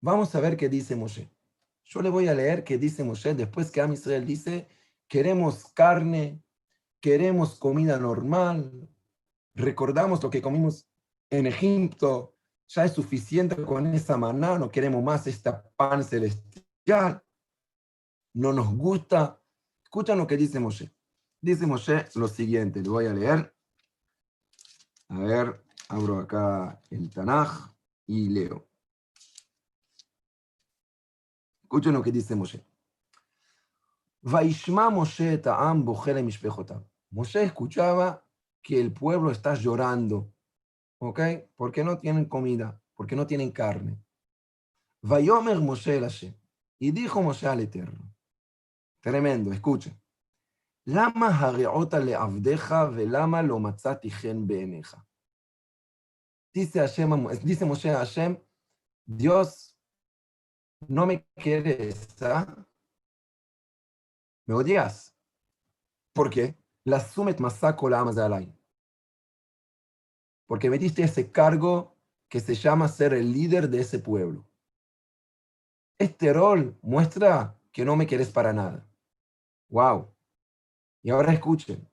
Vamos 0.00 0.34
a 0.34 0.40
ver 0.40 0.56
qué 0.56 0.68
dice 0.68 0.96
Moshe. 0.96 1.30
Yo 1.84 2.00
le 2.00 2.10
voy 2.10 2.28
a 2.28 2.34
leer 2.34 2.64
qué 2.64 2.78
dice 2.78 3.04
Moshe 3.04 3.34
después 3.34 3.70
que 3.70 3.80
Am 3.80 3.94
dice, 4.24 4.68
queremos 5.08 5.66
carne, 5.72 6.42
queremos 7.00 7.58
comida 7.58 7.98
normal, 7.98 8.88
recordamos 9.54 10.22
lo 10.22 10.30
que 10.30 10.40
comimos 10.40 10.88
en 11.30 11.46
Egipto, 11.46 12.31
ya 12.74 12.84
es 12.86 12.92
suficiente 12.92 13.62
con 13.62 13.86
esa 13.86 14.16
maná, 14.16 14.58
no 14.58 14.70
queremos 14.70 15.02
más 15.02 15.26
esta 15.26 15.62
pan 15.76 16.02
celestial, 16.02 17.22
no 18.34 18.52
nos 18.52 18.74
gusta. 18.74 19.42
Escuchen 19.82 20.16
lo 20.16 20.26
que 20.26 20.38
dice 20.38 20.58
Moshe. 20.58 20.90
Dice 21.40 21.66
Moshe 21.66 22.06
lo 22.14 22.28
siguiente, 22.28 22.82
le 22.82 22.88
voy 22.88 23.06
a 23.06 23.12
leer. 23.12 23.54
A 25.08 25.18
ver, 25.18 25.64
abro 25.88 26.20
acá 26.20 26.80
el 26.88 27.10
Tanaj 27.10 27.74
y 28.06 28.30
leo. 28.30 28.66
Escuchen 31.62 31.92
lo 31.92 32.02
que 32.02 32.12
dice 32.12 32.34
Moshe. 32.34 32.64
Vaishma 34.22 34.88
Moshe 34.88 35.42
Moshe 37.10 37.42
escuchaba 37.42 38.26
que 38.62 38.80
el 38.80 38.92
pueblo 38.92 39.30
está 39.30 39.54
llorando, 39.54 40.31
¿ok? 41.02 41.20
Porque 41.56 41.82
no 41.82 41.98
tienen 41.98 42.26
comida, 42.26 42.80
porque 42.94 43.16
no 43.16 43.26
tienen 43.26 43.50
carne. 43.50 44.00
Vayomer 45.02 45.58
Moshe. 45.58 46.00
Y 46.78 46.92
dijo 46.92 47.20
Moshe 47.20 47.48
al 47.48 47.60
Eterno. 47.60 48.14
Tremendo, 49.00 49.52
escuchen. 49.52 50.00
Lama 50.84 51.28
hareota 51.28 51.98
le 51.98 52.14
avdeja 52.14 52.84
velama 52.84 53.42
lo 53.42 53.58
matzati 53.58 54.10
gen 54.10 54.46
beeneja. 54.46 55.04
Dice, 56.54 56.80
dice 57.42 57.64
Moshe 57.64 57.90
a 57.90 57.98
Hashem, 57.98 58.40
Dios, 59.04 59.76
no 60.86 61.06
me 61.06 61.24
quieres, 61.34 62.22
¿ah? 62.22 62.46
Me 64.46 64.54
odias. 64.54 65.16
¿Por 66.14 66.30
qué? 66.30 66.56
La 66.84 67.00
sumet 67.00 67.40
masako 67.40 67.88
la 67.88 68.00
amas 68.00 68.18
alay 68.18 68.61
porque 70.52 70.68
me 70.68 70.76
diste 70.76 71.02
ese 71.02 71.32
cargo 71.32 71.96
que 72.28 72.38
se 72.38 72.54
llama 72.54 72.86
ser 72.86 73.14
el 73.14 73.32
líder 73.32 73.70
de 73.70 73.80
ese 73.80 73.98
pueblo. 73.98 74.46
Este 75.98 76.30
rol 76.30 76.78
muestra 76.82 77.58
que 77.72 77.86
no 77.86 77.96
me 77.96 78.06
quieres 78.06 78.28
para 78.28 78.52
nada. 78.52 78.86
Wow. 79.70 80.14
Y 81.02 81.08
ahora 81.08 81.32
escuchen. 81.32 81.88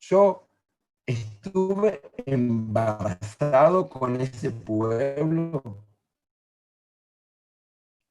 Yo 0.00 0.46
estuve 1.06 2.02
embarazado 2.26 3.88
con 3.88 4.20
ese 4.20 4.50
pueblo. 4.50 5.62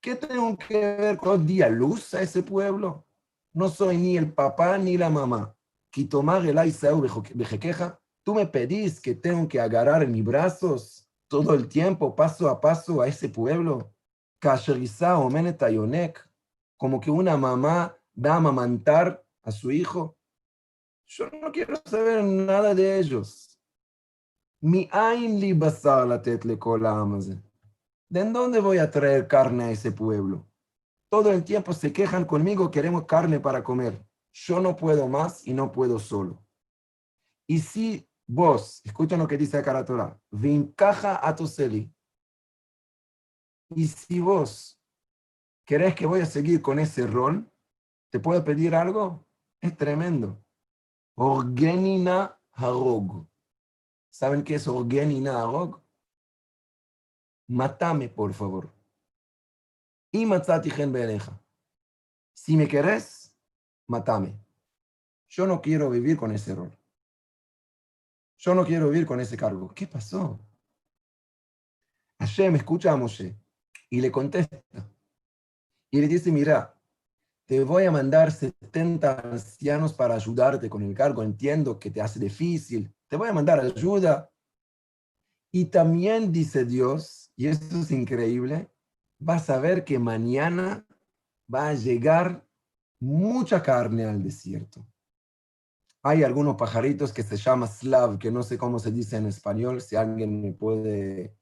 ¿Qué 0.01 0.15
tengo 0.15 0.57
que 0.57 0.79
ver 0.79 1.17
con 1.17 1.45
día 1.45 1.69
luz 1.69 2.15
a 2.15 2.23
ese 2.23 2.41
pueblo? 2.41 3.06
No 3.57 3.69
soy 3.69 3.97
ni 3.97 4.15
el 4.17 4.31
papá 4.31 4.77
ni 4.77 4.97
la 4.97 5.09
mamá. 5.09 5.55
tomar 6.05 6.45
el 6.45 6.59
queja, 7.57 7.99
tú 8.23 8.35
me 8.35 8.45
pedís 8.45 9.01
que 9.01 9.15
tengo 9.15 9.47
que 9.47 9.59
agarrar 9.59 10.03
en 10.03 10.11
mis 10.11 10.23
brazos 10.23 11.09
todo 11.27 11.55
el 11.55 11.67
tiempo, 11.67 12.15
paso 12.15 12.47
a 12.49 12.61
paso, 12.61 13.01
a 13.01 13.07
ese 13.07 13.29
pueblo. 13.29 13.91
o 15.17 15.29
yonek, 15.71 16.29
como 16.77 16.99
que 16.99 17.09
una 17.09 17.35
mamá 17.35 17.97
da 18.13 18.33
a 18.33 18.37
amamantar 18.37 19.25
a 19.41 19.51
su 19.51 19.71
hijo. 19.71 20.15
Yo 21.07 21.27
no 21.41 21.51
quiero 21.51 21.81
saber 21.83 22.23
nada 22.23 22.75
de 22.75 22.99
ellos. 22.99 23.59
Mi 24.61 24.87
ain 24.91 25.39
li 25.39 25.53
basar 25.53 26.05
la 26.05 26.21
tetle 26.21 26.59
¿De 28.07 28.23
dónde 28.31 28.59
voy 28.59 28.77
a 28.77 28.91
traer 28.91 29.27
carne 29.27 29.63
a 29.63 29.71
ese 29.71 29.91
pueblo? 29.91 30.45
Todo 31.09 31.31
el 31.31 31.43
tiempo 31.43 31.73
se 31.73 31.93
quejan 31.93 32.25
conmigo, 32.25 32.69
queremos 32.69 33.05
carne 33.05 33.39
para 33.39 33.63
comer. 33.63 34.05
Yo 34.33 34.59
no 34.59 34.75
puedo 34.75 35.07
más 35.07 35.47
y 35.47 35.53
no 35.53 35.71
puedo 35.71 35.99
solo. 35.99 36.45
Y 37.47 37.59
si 37.59 38.07
vos, 38.27 38.81
escuchen 38.83 39.19
lo 39.19 39.27
que 39.27 39.37
dice 39.37 39.57
acá 39.57 39.71
la 39.71 39.85
Torah, 39.85 40.19
vincaja 40.29 41.25
a 41.25 41.33
tu 41.35 41.47
seli. 41.47 41.91
Y 43.69 43.87
si 43.87 44.19
vos 44.19 44.81
querés 45.65 45.95
que 45.95 46.05
voy 46.05 46.21
a 46.21 46.25
seguir 46.25 46.61
con 46.61 46.77
ese 46.77 47.07
rol, 47.07 47.49
¿te 48.09 48.19
puedo 48.19 48.43
pedir 48.43 48.75
algo? 48.75 49.25
Es 49.61 49.75
tremendo. 49.75 50.43
Orgenina 51.15 52.39
harog. 52.51 53.27
¿Saben 54.09 54.43
qué 54.43 54.55
es 54.55 54.67
orgenina 54.67 55.41
harog? 55.41 55.81
Mátame, 57.47 58.09
por 58.09 58.33
favor. 58.33 58.76
Y 60.17 60.25
Si 62.33 62.57
me 62.57 62.67
querés, 62.67 63.35
matame. 63.85 64.39
Yo 65.29 65.45
no 65.45 65.61
quiero 65.61 65.91
vivir 65.91 66.17
con 66.17 66.31
ese 66.31 66.55
rol. 66.55 66.75
Yo 68.39 68.55
no 68.55 68.65
quiero 68.65 68.89
vivir 68.89 69.05
con 69.05 69.19
ese 69.19 69.37
cargo. 69.37 69.71
¿Qué 69.75 69.85
pasó? 69.85 70.39
Hashem 72.19 72.55
escucha 72.55 72.93
a 72.93 72.97
Moshe 72.97 73.37
y 73.91 74.01
le 74.01 74.11
contesta. 74.11 74.63
Y 75.91 76.01
le 76.01 76.07
dice, 76.07 76.31
mira, 76.31 76.75
te 77.45 77.63
voy 77.63 77.85
a 77.85 77.91
mandar 77.91 78.31
70 78.31 79.19
ancianos 79.19 79.93
para 79.93 80.15
ayudarte 80.15 80.67
con 80.67 80.81
el 80.81 80.95
cargo. 80.95 81.21
Entiendo 81.21 81.77
que 81.77 81.91
te 81.91 82.01
hace 82.01 82.19
difícil. 82.19 82.91
Te 83.07 83.17
voy 83.17 83.29
a 83.29 83.33
mandar 83.33 83.59
ayuda. 83.59 84.31
Y 85.51 85.65
también 85.65 86.31
dice 86.31 86.65
Dios, 86.65 87.31
y 87.35 87.47
esto 87.47 87.77
es 87.77 87.91
increíble, 87.91 88.67
vas 89.19 89.49
a 89.49 89.59
ver 89.59 89.83
que 89.83 89.99
mañana 89.99 90.85
va 91.53 91.69
a 91.69 91.73
llegar 91.73 92.45
mucha 92.99 93.61
carne 93.61 94.05
al 94.05 94.23
desierto. 94.23 94.85
Hay 96.03 96.23
algunos 96.23 96.55
pajaritos 96.55 97.11
que 97.11 97.23
se 97.23 97.37
llaman 97.37 97.67
slav, 97.67 98.17
que 98.17 98.31
no 98.31 98.43
sé 98.43 98.57
cómo 98.57 98.79
se 98.79 98.91
dice 98.91 99.17
en 99.17 99.27
español, 99.27 99.81
si 99.81 99.95
alguien 99.95 100.41
me 100.41 100.53
puede 100.53 101.35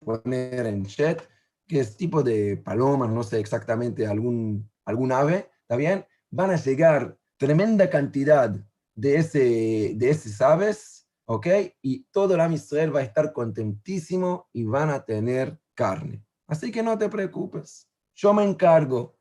poner 0.00 0.66
en 0.66 0.86
chat, 0.86 1.20
que 1.66 1.80
es 1.80 1.96
tipo 1.96 2.22
de 2.22 2.56
palomas, 2.56 3.10
no 3.10 3.22
sé 3.22 3.38
exactamente, 3.38 4.06
algún, 4.06 4.70
algún 4.84 5.12
ave, 5.12 5.50
¿está 5.62 5.76
bien? 5.76 6.06
Van 6.30 6.50
a 6.50 6.56
llegar 6.56 7.18
tremenda 7.36 7.90
cantidad 7.90 8.54
de, 8.94 9.16
ese, 9.16 9.92
de 9.96 10.10
esas 10.10 10.40
aves, 10.40 11.06
¿ok? 11.26 11.46
Y 11.82 12.04
todo 12.04 12.34
el 12.34 12.52
Israel 12.52 12.94
va 12.94 13.00
a 13.00 13.04
estar 13.04 13.32
contentísimo 13.32 14.48
y 14.52 14.64
van 14.64 14.90
a 14.90 15.04
tener 15.04 15.60
carne. 15.74 16.24
Así 16.48 16.72
que 16.72 16.82
no 16.82 16.98
te 16.98 17.10
preocupes, 17.10 17.88
yo 18.14 18.32
me 18.32 18.42
encargo. 18.42 19.18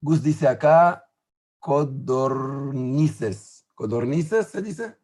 Gus 0.00 0.22
dice 0.22 0.46
acá, 0.46 1.10
codornices. 1.58 3.66
¿Codornices 3.74 4.48
se 4.48 4.62
dice? 4.62 4.96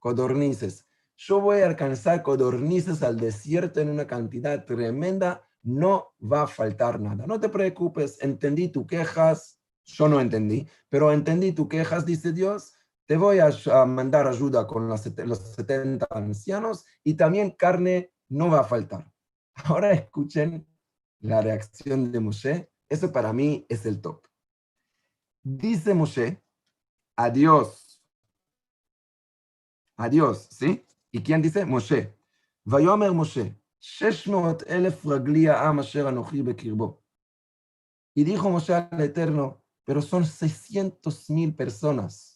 Codornices. 0.00 0.86
Yo 1.16 1.40
voy 1.40 1.60
a 1.60 1.66
alcanzar 1.66 2.22
codornices 2.22 3.02
al 3.02 3.18
desierto 3.18 3.80
en 3.80 3.88
una 3.88 4.06
cantidad 4.06 4.66
tremenda, 4.66 5.48
no 5.62 6.14
va 6.20 6.42
a 6.42 6.46
faltar 6.46 7.00
nada. 7.00 7.26
No 7.26 7.40
te 7.40 7.48
preocupes, 7.48 8.20
entendí 8.20 8.68
tus 8.68 8.86
quejas, 8.86 9.58
yo 9.84 10.08
no 10.08 10.20
entendí, 10.20 10.68
pero 10.88 11.12
entendí 11.12 11.52
tus 11.52 11.68
quejas, 11.68 12.04
dice 12.04 12.32
Dios, 12.32 12.74
te 13.06 13.16
voy 13.16 13.38
a, 13.38 13.50
mandar 13.86 14.26
ayuda 14.26 14.66
con 14.66 14.88
los 14.88 15.00
70 15.00 16.06
ancianos 16.10 16.84
y 17.04 17.14
también 17.14 17.52
carne 17.52 18.12
no 18.28 18.50
va 18.50 18.60
a 18.60 18.64
faltar. 18.64 19.10
Ahora 19.55 19.91
escuchen 19.91 20.67
la 21.19 21.41
reacción 21.41 22.11
de 22.11 22.19
Moshe. 22.19 22.71
Eso 22.89 23.11
para 23.11 23.31
mí 23.33 23.65
es 23.69 23.85
el 23.85 24.01
top. 24.01 24.27
Dice 25.43 25.93
Moshe, 25.93 26.41
adiós. 27.15 28.01
Adiós, 29.97 30.47
¿sí? 30.51 30.85
¿Y 31.11 31.21
quién 31.21 31.41
dice? 31.41 31.65
Moshe. 31.65 32.17
Vayomer 32.63 33.11
Moshe, 33.11 33.55
Y 38.13 38.23
dijo 38.23 38.49
Moshe 38.49 38.73
al 38.73 39.01
Eterno, 39.01 39.63
pero 39.83 40.01
son 40.01 40.25
600 40.25 41.29
mil 41.29 41.55
personas. 41.55 42.31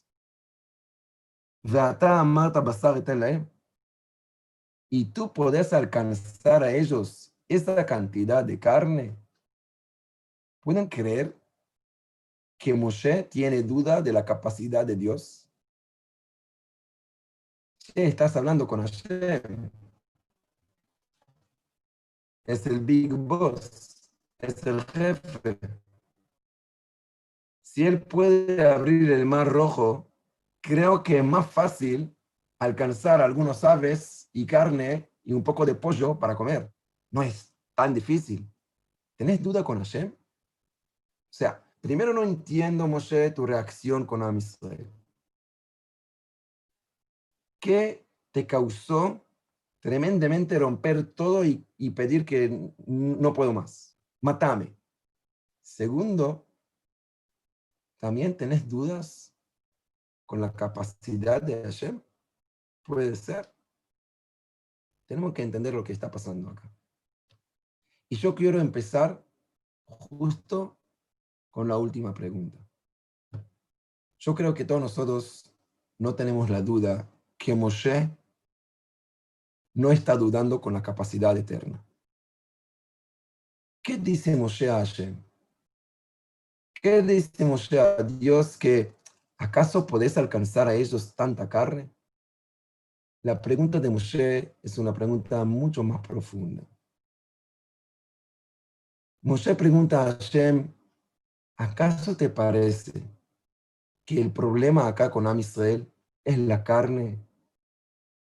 ואתה 1.65 2.21
אמרת 2.21 2.57
בשר 2.57 2.95
y 4.90 5.06
tú 5.06 5.32
puedes 5.32 5.72
alcanzar 5.72 6.62
a 6.62 6.72
ellos 6.72 7.32
esa 7.48 7.86
cantidad 7.86 8.44
de 8.44 8.58
carne. 8.58 9.16
¿Pueden 10.60 10.88
creer? 10.88 11.40
que 12.60 12.74
Moshe 12.74 13.22
tiene 13.22 13.62
duda 13.62 14.02
de 14.02 14.12
la 14.12 14.24
capacidad 14.24 14.84
de 14.84 14.94
Dios? 14.94 15.48
Estás 17.94 18.36
hablando 18.36 18.66
con 18.66 18.82
Hashem. 18.82 19.70
Es 22.44 22.66
el 22.66 22.80
Big 22.80 23.14
Boss. 23.14 24.12
Es 24.38 24.62
el 24.66 24.82
jefe. 24.84 25.58
Si 27.62 27.86
él 27.86 28.02
puede 28.02 28.68
abrir 28.68 29.10
el 29.10 29.24
mar 29.24 29.48
rojo, 29.48 30.12
creo 30.60 31.02
que 31.02 31.18
es 31.18 31.24
más 31.24 31.50
fácil 31.50 32.14
alcanzar 32.58 33.22
algunos 33.22 33.64
aves 33.64 34.19
y 34.32 34.46
carne 34.46 35.10
y 35.22 35.32
un 35.32 35.42
poco 35.42 35.66
de 35.66 35.74
pollo 35.74 36.18
para 36.18 36.34
comer. 36.34 36.72
No 37.10 37.22
es 37.22 37.52
tan 37.74 37.94
difícil. 37.94 38.48
¿Tenés 39.16 39.42
duda 39.42 39.62
con 39.62 39.78
Hashem? 39.78 40.12
O 40.12 41.32
sea, 41.32 41.64
primero 41.80 42.12
no 42.12 42.22
entiendo, 42.22 42.86
Moshe, 42.86 43.30
tu 43.30 43.46
reacción 43.46 44.06
con 44.06 44.22
Am 44.22 44.38
¿Qué 47.60 48.06
te 48.32 48.46
causó 48.46 49.26
tremendamente 49.80 50.58
romper 50.58 51.04
todo 51.04 51.44
y, 51.44 51.66
y 51.76 51.90
pedir 51.90 52.24
que 52.24 52.72
no 52.86 53.32
puedo 53.32 53.52
más? 53.52 53.98
Matame. 54.20 54.74
Segundo, 55.62 56.46
¿también 57.98 58.36
tenés 58.36 58.68
dudas 58.68 59.34
con 60.26 60.40
la 60.40 60.52
capacidad 60.52 61.42
de 61.42 61.62
Hashem? 61.62 62.00
Puede 62.82 63.14
ser. 63.14 63.52
Tenemos 65.10 65.32
que 65.32 65.42
entender 65.42 65.74
lo 65.74 65.82
que 65.82 65.92
está 65.92 66.08
pasando 66.08 66.50
acá. 66.50 66.72
Y 68.08 68.14
yo 68.14 68.32
quiero 68.32 68.60
empezar 68.60 69.26
justo 69.84 70.78
con 71.50 71.66
la 71.66 71.76
última 71.76 72.14
pregunta. 72.14 72.64
Yo 74.20 74.36
creo 74.36 74.54
que 74.54 74.64
todos 74.64 74.80
nosotros 74.80 75.52
no 75.98 76.14
tenemos 76.14 76.48
la 76.48 76.62
duda 76.62 77.10
que 77.36 77.56
Moshe 77.56 78.08
no 79.74 79.90
está 79.90 80.16
dudando 80.16 80.60
con 80.60 80.74
la 80.74 80.82
capacidad 80.82 81.36
eterna. 81.36 81.84
¿Qué 83.82 83.98
dice 83.98 84.36
Moshe 84.36 84.70
a 84.70 84.74
Hashem? 84.76 85.20
¿Qué 86.80 87.02
dice 87.02 87.44
Moshe 87.44 87.80
a 87.80 87.96
Dios 88.04 88.56
que 88.56 88.94
acaso 89.38 89.88
podés 89.88 90.16
alcanzar 90.16 90.68
a 90.68 90.74
ellos 90.76 91.16
tanta 91.16 91.48
carne? 91.48 91.90
La 93.22 93.42
pregunta 93.42 93.78
de 93.78 93.90
Moshe 93.90 94.56
es 94.62 94.78
una 94.78 94.94
pregunta 94.94 95.44
mucho 95.44 95.82
más 95.82 96.00
profunda. 96.00 96.66
Moshe 99.22 99.54
pregunta 99.54 100.02
a 100.02 100.12
Hashem, 100.12 100.72
¿acaso 101.56 102.16
te 102.16 102.30
parece 102.30 102.92
que 104.06 104.18
el 104.18 104.32
problema 104.32 104.86
acá 104.86 105.10
con 105.10 105.26
Am 105.26 105.38
Israel 105.38 105.92
es 106.24 106.38
la 106.38 106.64
carne? 106.64 107.22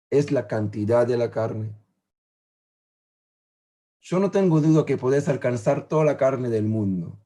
¿Es 0.10 0.32
la 0.32 0.48
cantidad 0.48 1.06
de 1.06 1.18
la 1.18 1.30
carne? 1.30 1.76
Yo 4.02 4.20
no 4.20 4.32
tengo 4.32 4.60
duda 4.60 4.88
que 4.88 4.98
podés 4.98 5.30
alcanzar 5.30 5.88
toda 5.88 6.04
la 6.04 6.18
carne 6.18 6.50
del 6.50 6.66
mundo. 6.66 7.20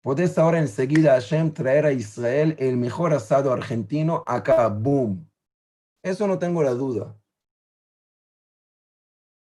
Podés 0.00 0.38
ahora 0.38 0.60
enseguida 0.60 1.14
Hashem 1.14 1.52
traer 1.52 1.86
a 1.86 1.92
Israel 1.92 2.54
el 2.60 2.76
mejor 2.76 3.12
asado 3.12 3.52
argentino 3.52 4.22
acá, 4.26 4.68
boom. 4.68 5.28
Eso 6.06 6.28
no 6.28 6.38
tengo 6.38 6.62
la 6.62 6.70
duda. 6.70 7.20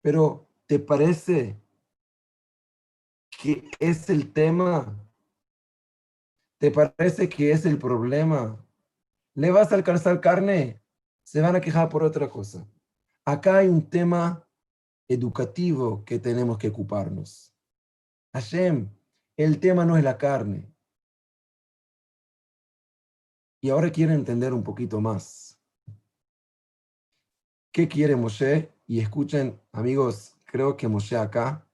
Pero, 0.01 0.49
¿te 0.67 0.79
parece 0.79 1.61
que 3.43 3.69
es 3.81 4.09
el 4.11 4.33
tema? 4.33 4.97
¿Te 6.59 6.71
parece 6.71 7.29
que 7.29 7.51
es 7.51 7.67
el 7.67 7.79
problema? 7.79 8.65
¿Le 9.35 9.51
vas 9.51 9.73
a 9.73 9.75
alcanzar 9.75 10.21
carne? 10.21 10.81
Se 11.25 11.41
van 11.41 11.57
a 11.57 11.61
quejar 11.61 11.89
por 11.89 12.05
otra 12.05 12.31
cosa. 12.31 12.65
Acá 13.25 13.57
hay 13.57 13.67
un 13.67 13.91
tema 13.91 14.49
educativo 15.09 16.05
que 16.05 16.21
tenemos 16.21 16.59
que 16.59 16.69
ocuparnos. 16.69 17.53
Hashem, 18.33 18.89
el 19.37 19.59
tema 19.59 19.85
no 19.85 19.97
es 19.97 20.05
la 20.05 20.17
carne. 20.17 20.73
Y 23.61 23.71
ahora 23.71 23.91
quiero 23.91 24.13
entender 24.13 24.55
un 24.55 24.63
poquito 24.63 25.01
más. 25.01 25.56
¿Qué 27.77 27.87
quiere 27.87 28.17
Moshe? 28.17 28.73
Y 28.87 29.01
escuchen, 29.01 29.61
amigos, 29.71 30.35
creo 30.47 30.79
que 30.79 30.89
Moshe 30.89 31.15
acá 31.15 31.69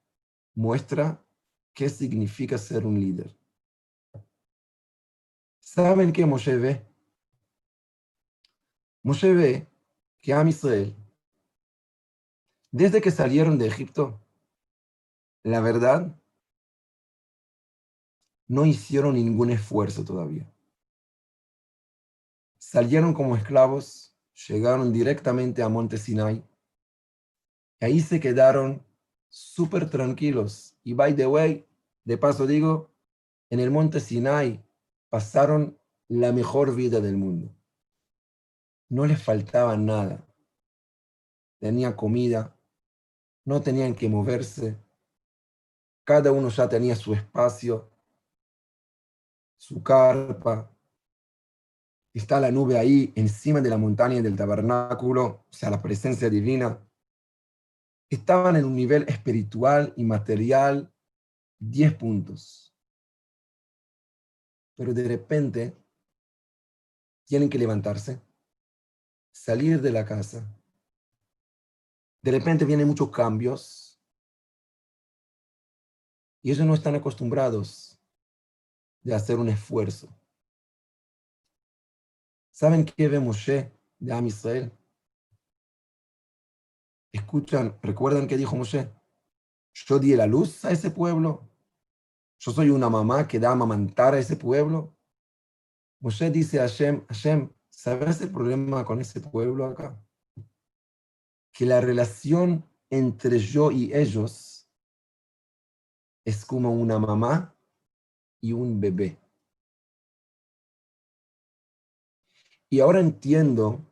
muestra 0.52 1.24
qué 1.72 1.88
significa 1.88 2.58
ser 2.58 2.84
un 2.84 2.98
líder. 2.98 3.38
¿Saben 5.60 6.12
qué 6.12 6.26
Moshe 6.26 6.56
ve? 6.56 6.84
Moshe 9.04 9.32
ve 9.32 9.68
que 10.18 10.32
Am 10.32 10.48
Israel, 10.48 10.92
desde 12.72 13.00
que 13.00 13.12
salieron 13.12 13.56
de 13.56 13.68
Egipto, 13.68 14.20
la 15.44 15.60
verdad, 15.60 16.20
no 18.48 18.66
hicieron 18.66 19.14
ningún 19.14 19.50
esfuerzo 19.50 20.04
todavía. 20.04 20.52
Salieron 22.58 23.14
como 23.14 23.36
esclavos 23.36 24.12
llegaron 24.48 24.92
directamente 24.92 25.62
a 25.62 25.68
Monte 25.68 25.98
Sinai. 25.98 26.44
Y 27.81 27.85
ahí 27.85 28.00
se 28.00 28.20
quedaron 28.20 28.85
súper 29.28 29.88
tranquilos. 29.88 30.76
Y 30.85 30.94
by 30.94 31.14
the 31.14 31.26
way, 31.26 31.66
de 32.05 32.18
paso 32.18 32.46
digo, 32.46 32.90
en 33.50 33.61
el 33.61 33.70
Monte 33.70 34.00
Sinai 34.00 34.64
pasaron 35.09 35.78
la 36.09 36.33
mejor 36.33 36.74
vida 36.74 37.00
del 37.00 37.16
mundo. 37.16 37.55
No 38.88 39.07
les 39.07 39.22
faltaba 39.22 39.76
nada. 39.76 40.26
Tenía 41.59 41.96
comida, 41.96 42.57
no 43.44 43.61
tenían 43.61 43.94
que 43.94 44.09
moverse. 44.09 44.76
Cada 46.05 46.33
uno 46.33 46.48
ya 46.48 46.68
tenía 46.68 46.96
su 46.96 47.14
espacio, 47.14 47.90
su 49.57 49.83
carpa, 49.83 50.71
está 52.14 52.40
la 52.40 52.51
nube 52.51 52.79
ahí 52.79 53.12
encima 53.16 53.61
de 53.61 53.70
la 53.70 53.79
montaña 53.79 54.20
del 54.20 54.37
tabernáculo, 54.37 55.25
o 55.25 55.53
sea, 55.53 55.70
la 55.70 55.81
presencia 55.81 56.29
divina. 56.29 56.79
Estaban 58.11 58.57
en 58.57 58.66
un 58.66 58.75
nivel 58.75 59.05
espiritual 59.09 59.94
y 59.96 60.05
material 60.05 60.92
10 61.59 61.94
puntos. 61.94 62.77
Pero 64.77 64.92
de 64.92 65.05
repente 65.09 65.77
tienen 67.25 67.48
que 67.48 67.59
levantarse, 67.59 68.20
salir 69.33 69.81
de 69.81 69.92
la 69.92 70.05
casa. 70.05 70.44
De 72.22 72.31
repente 72.31 72.64
vienen 72.64 72.88
muchos 72.88 73.11
cambios 73.11 74.01
y 76.42 76.51
ellos 76.51 76.66
no 76.66 76.75
están 76.75 76.94
acostumbrados 76.94 77.98
de 79.03 79.14
hacer 79.14 79.38
un 79.38 79.48
esfuerzo. 79.48 80.09
¿Saben 82.52 82.84
qué 82.84 83.08
ve 83.08 83.18
Moshe 83.18 83.72
de 83.98 84.12
Am 84.12 84.26
Israel? 84.26 84.70
Escuchan, 87.10 87.78
¿recuerdan 87.82 88.28
qué 88.28 88.36
dijo 88.36 88.54
Moshe? 88.56 88.92
Yo 89.72 89.98
di 89.98 90.14
la 90.14 90.26
luz 90.26 90.62
a 90.66 90.70
ese 90.70 90.90
pueblo. 90.90 91.48
Yo 92.38 92.52
soy 92.52 92.68
una 92.68 92.90
mamá 92.90 93.26
que 93.26 93.38
da 93.38 93.48
a 93.48 93.52
amamantar 93.52 94.12
a 94.12 94.18
ese 94.18 94.36
pueblo. 94.36 94.94
Moshe 96.00 96.30
dice 96.30 96.58
a 96.58 96.64
Hashem, 96.64 97.06
Hashem, 97.06 97.50
¿sabes 97.70 98.20
el 98.20 98.30
problema 98.30 98.84
con 98.84 99.00
ese 99.00 99.20
pueblo 99.20 99.64
acá? 99.64 99.98
Que 101.52 101.64
la 101.64 101.80
relación 101.80 102.68
entre 102.90 103.38
yo 103.38 103.70
y 103.70 103.94
ellos 103.94 104.68
es 106.26 106.44
como 106.44 106.70
una 106.70 106.98
mamá 106.98 107.56
y 108.42 108.52
un 108.52 108.78
bebé. 108.78 109.21
Y 112.72 112.80
ahora 112.80 113.00
entiendo 113.00 113.85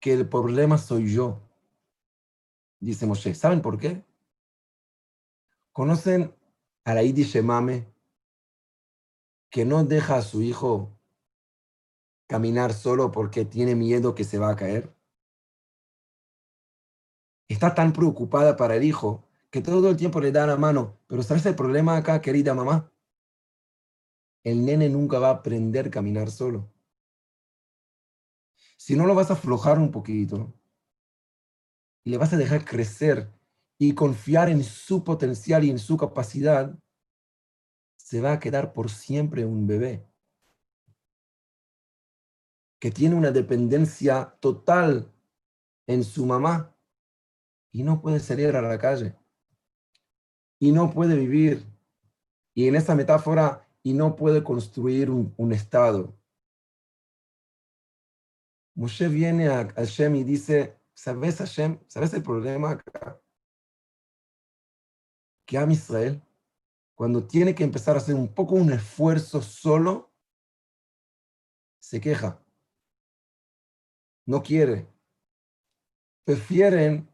que 0.00 0.14
el 0.14 0.26
problema 0.26 0.78
soy 0.78 1.12
yo, 1.12 1.42
dice 2.80 3.04
Moshe. 3.04 3.34
¿Saben 3.34 3.60
por 3.60 3.78
qué? 3.78 4.02
¿Conocen 5.72 6.34
a 6.84 6.94
la 6.94 7.02
Shemame 7.02 7.86
que 9.50 9.66
no 9.66 9.84
deja 9.84 10.16
a 10.16 10.22
su 10.22 10.40
hijo 10.40 10.98
caminar 12.26 12.72
solo 12.72 13.12
porque 13.12 13.44
tiene 13.44 13.74
miedo 13.74 14.14
que 14.14 14.24
se 14.24 14.38
va 14.38 14.48
a 14.48 14.56
caer? 14.56 14.96
Está 17.48 17.74
tan 17.74 17.92
preocupada 17.92 18.56
para 18.56 18.76
el 18.76 18.84
hijo 18.84 19.24
que 19.50 19.60
todo 19.60 19.90
el 19.90 19.96
tiempo 19.98 20.20
le 20.20 20.32
da 20.32 20.46
la 20.46 20.56
mano. 20.56 20.96
Pero 21.06 21.22
¿sabes 21.22 21.44
el 21.44 21.54
problema 21.54 21.98
acá, 21.98 22.22
querida 22.22 22.54
mamá? 22.54 22.90
El 24.42 24.64
nene 24.64 24.88
nunca 24.88 25.18
va 25.18 25.28
a 25.28 25.32
aprender 25.32 25.88
a 25.88 25.90
caminar 25.90 26.30
solo. 26.30 26.72
Si 28.88 28.96
no 28.96 29.04
lo 29.04 29.14
vas 29.14 29.28
a 29.28 29.34
aflojar 29.34 29.78
un 29.78 29.90
poquito 29.90 30.50
y 32.04 32.10
le 32.10 32.16
vas 32.16 32.32
a 32.32 32.38
dejar 32.38 32.64
crecer 32.64 33.30
y 33.76 33.92
confiar 33.92 34.48
en 34.48 34.64
su 34.64 35.04
potencial 35.04 35.62
y 35.62 35.68
en 35.68 35.78
su 35.78 35.98
capacidad, 35.98 36.74
se 37.98 38.22
va 38.22 38.32
a 38.32 38.38
quedar 38.40 38.72
por 38.72 38.88
siempre 38.88 39.44
un 39.44 39.66
bebé 39.66 40.08
que 42.80 42.90
tiene 42.90 43.14
una 43.14 43.30
dependencia 43.30 44.34
total 44.40 45.12
en 45.86 46.02
su 46.02 46.24
mamá 46.24 46.74
y 47.70 47.82
no 47.82 48.00
puede 48.00 48.20
salir 48.20 48.56
a 48.56 48.62
la 48.62 48.78
calle 48.78 49.14
y 50.58 50.72
no 50.72 50.90
puede 50.90 51.14
vivir. 51.14 51.62
Y 52.54 52.68
en 52.68 52.74
esa 52.74 52.94
metáfora, 52.94 53.68
y 53.82 53.92
no 53.92 54.16
puede 54.16 54.42
construir 54.42 55.10
un, 55.10 55.34
un 55.36 55.52
estado. 55.52 56.17
Moshe 58.78 59.08
viene 59.08 59.48
a 59.48 59.66
Hashem 59.74 60.14
y 60.14 60.22
dice, 60.22 60.80
¿sabes 60.94 61.38
Hashem? 61.38 61.80
¿Sabes 61.88 62.14
el 62.14 62.22
problema 62.22 62.70
acá? 62.70 63.20
Que 65.44 65.58
Am 65.58 65.72
Israel, 65.72 66.22
cuando 66.94 67.26
tiene 67.26 67.56
que 67.56 67.64
empezar 67.64 67.96
a 67.96 67.98
hacer 67.98 68.14
un 68.14 68.32
poco 68.32 68.54
un 68.54 68.70
esfuerzo 68.70 69.42
solo, 69.42 70.14
se 71.80 72.00
queja. 72.00 72.40
No 74.26 74.44
quiere. 74.44 74.86
Prefieren 76.22 77.12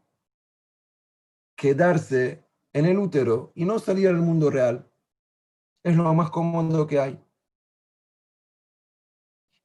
quedarse 1.55 2.47
en 2.73 2.85
el 2.85 2.99
útero 2.99 3.51
y 3.55 3.65
no 3.65 3.79
salir 3.79 4.09
al 4.09 4.17
mundo 4.17 4.51
real. 4.51 4.87
Es 5.81 5.95
lo 5.95 6.13
más 6.13 6.29
cómodo 6.29 6.85
que 6.85 6.99
hay. 6.99 7.25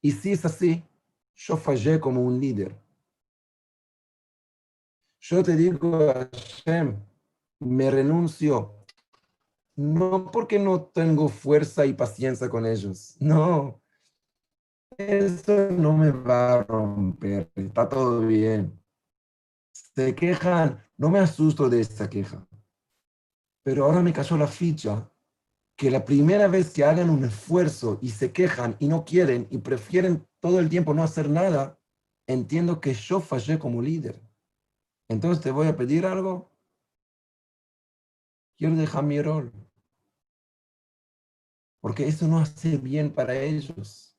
Y 0.00 0.12
si 0.12 0.32
es 0.32 0.46
así, 0.46 0.82
yo 1.40 1.56
fallé 1.56 1.98
como 1.98 2.22
un 2.22 2.38
líder. 2.38 2.78
Yo 5.20 5.42
te 5.42 5.56
digo, 5.56 6.12
Hashem, 6.12 7.02
me 7.60 7.90
renuncio, 7.90 8.84
no 9.76 10.30
porque 10.30 10.58
no 10.58 10.82
tengo 10.82 11.28
fuerza 11.28 11.86
y 11.86 11.94
paciencia 11.94 12.48
con 12.48 12.66
ellos, 12.66 13.16
no. 13.20 13.80
Eso 14.98 15.70
no 15.70 15.96
me 15.96 16.10
va 16.10 16.54
a 16.54 16.62
romper, 16.62 17.50
está 17.54 17.88
todo 17.88 18.20
bien. 18.26 18.78
Se 19.72 20.14
quejan, 20.14 20.82
no 20.98 21.08
me 21.08 21.20
asusto 21.20 21.70
de 21.70 21.80
esa 21.80 22.10
queja. 22.10 22.46
Pero 23.62 23.86
ahora 23.86 24.02
me 24.02 24.12
cayó 24.12 24.36
la 24.36 24.46
ficha 24.46 25.10
que 25.74 25.90
la 25.90 26.04
primera 26.04 26.48
vez 26.48 26.70
que 26.72 26.84
hagan 26.84 27.08
un 27.08 27.24
esfuerzo 27.24 27.98
y 28.02 28.10
se 28.10 28.30
quejan 28.30 28.76
y 28.78 28.88
no 28.88 29.04
quieren 29.04 29.46
y 29.50 29.58
prefieren 29.58 30.26
todo 30.40 30.58
el 30.58 30.68
tiempo 30.68 30.94
no 30.94 31.02
hacer 31.02 31.28
nada, 31.28 31.78
entiendo 32.26 32.80
que 32.80 32.94
yo 32.94 33.20
fallé 33.20 33.58
como 33.58 33.82
líder. 33.82 34.20
Entonces 35.08 35.42
te 35.42 35.50
voy 35.50 35.68
a 35.68 35.76
pedir 35.76 36.06
algo. 36.06 36.50
Quiero 38.56 38.76
dejar 38.76 39.04
mi 39.04 39.20
rol. 39.20 39.52
Porque 41.80 42.06
eso 42.06 42.28
no 42.28 42.38
hace 42.38 42.76
bien 42.76 43.12
para 43.12 43.34
ellos. 43.34 44.18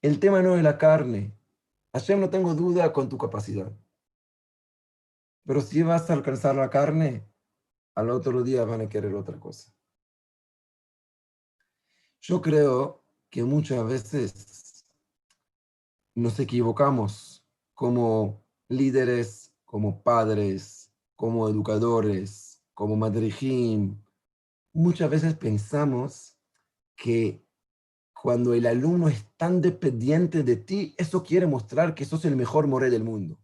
El 0.00 0.20
tema 0.20 0.42
no 0.42 0.56
es 0.56 0.62
la 0.62 0.78
carne. 0.78 1.36
Hashem, 1.92 2.20
no 2.20 2.30
tengo 2.30 2.54
duda 2.54 2.92
con 2.92 3.08
tu 3.08 3.18
capacidad. 3.18 3.72
Pero 5.44 5.60
si 5.60 5.82
vas 5.82 6.08
a 6.08 6.14
alcanzar 6.14 6.56
la 6.56 6.70
carne, 6.70 7.28
al 7.94 8.10
otro 8.10 8.42
día 8.42 8.64
van 8.64 8.80
a 8.80 8.88
querer 8.88 9.14
otra 9.14 9.38
cosa. 9.38 9.72
Yo 12.20 12.40
creo 12.40 13.03
que 13.34 13.42
muchas 13.42 13.84
veces 13.84 14.86
nos 16.14 16.38
equivocamos 16.38 17.44
como 17.74 18.44
líderes, 18.68 19.52
como 19.64 20.04
padres, 20.04 20.92
como 21.16 21.48
educadores, 21.48 22.62
como 22.74 22.94
madrijim. 22.94 24.00
Muchas 24.72 25.10
veces 25.10 25.34
pensamos 25.34 26.38
que 26.94 27.44
cuando 28.22 28.54
el 28.54 28.66
alumno 28.66 29.08
es 29.08 29.26
tan 29.36 29.60
dependiente 29.60 30.44
de 30.44 30.54
ti, 30.54 30.94
eso 30.96 31.24
quiere 31.24 31.48
mostrar 31.48 31.96
que 31.96 32.04
sos 32.04 32.24
el 32.26 32.36
mejor 32.36 32.68
moré 32.68 32.88
del 32.88 33.02
mundo. 33.02 33.40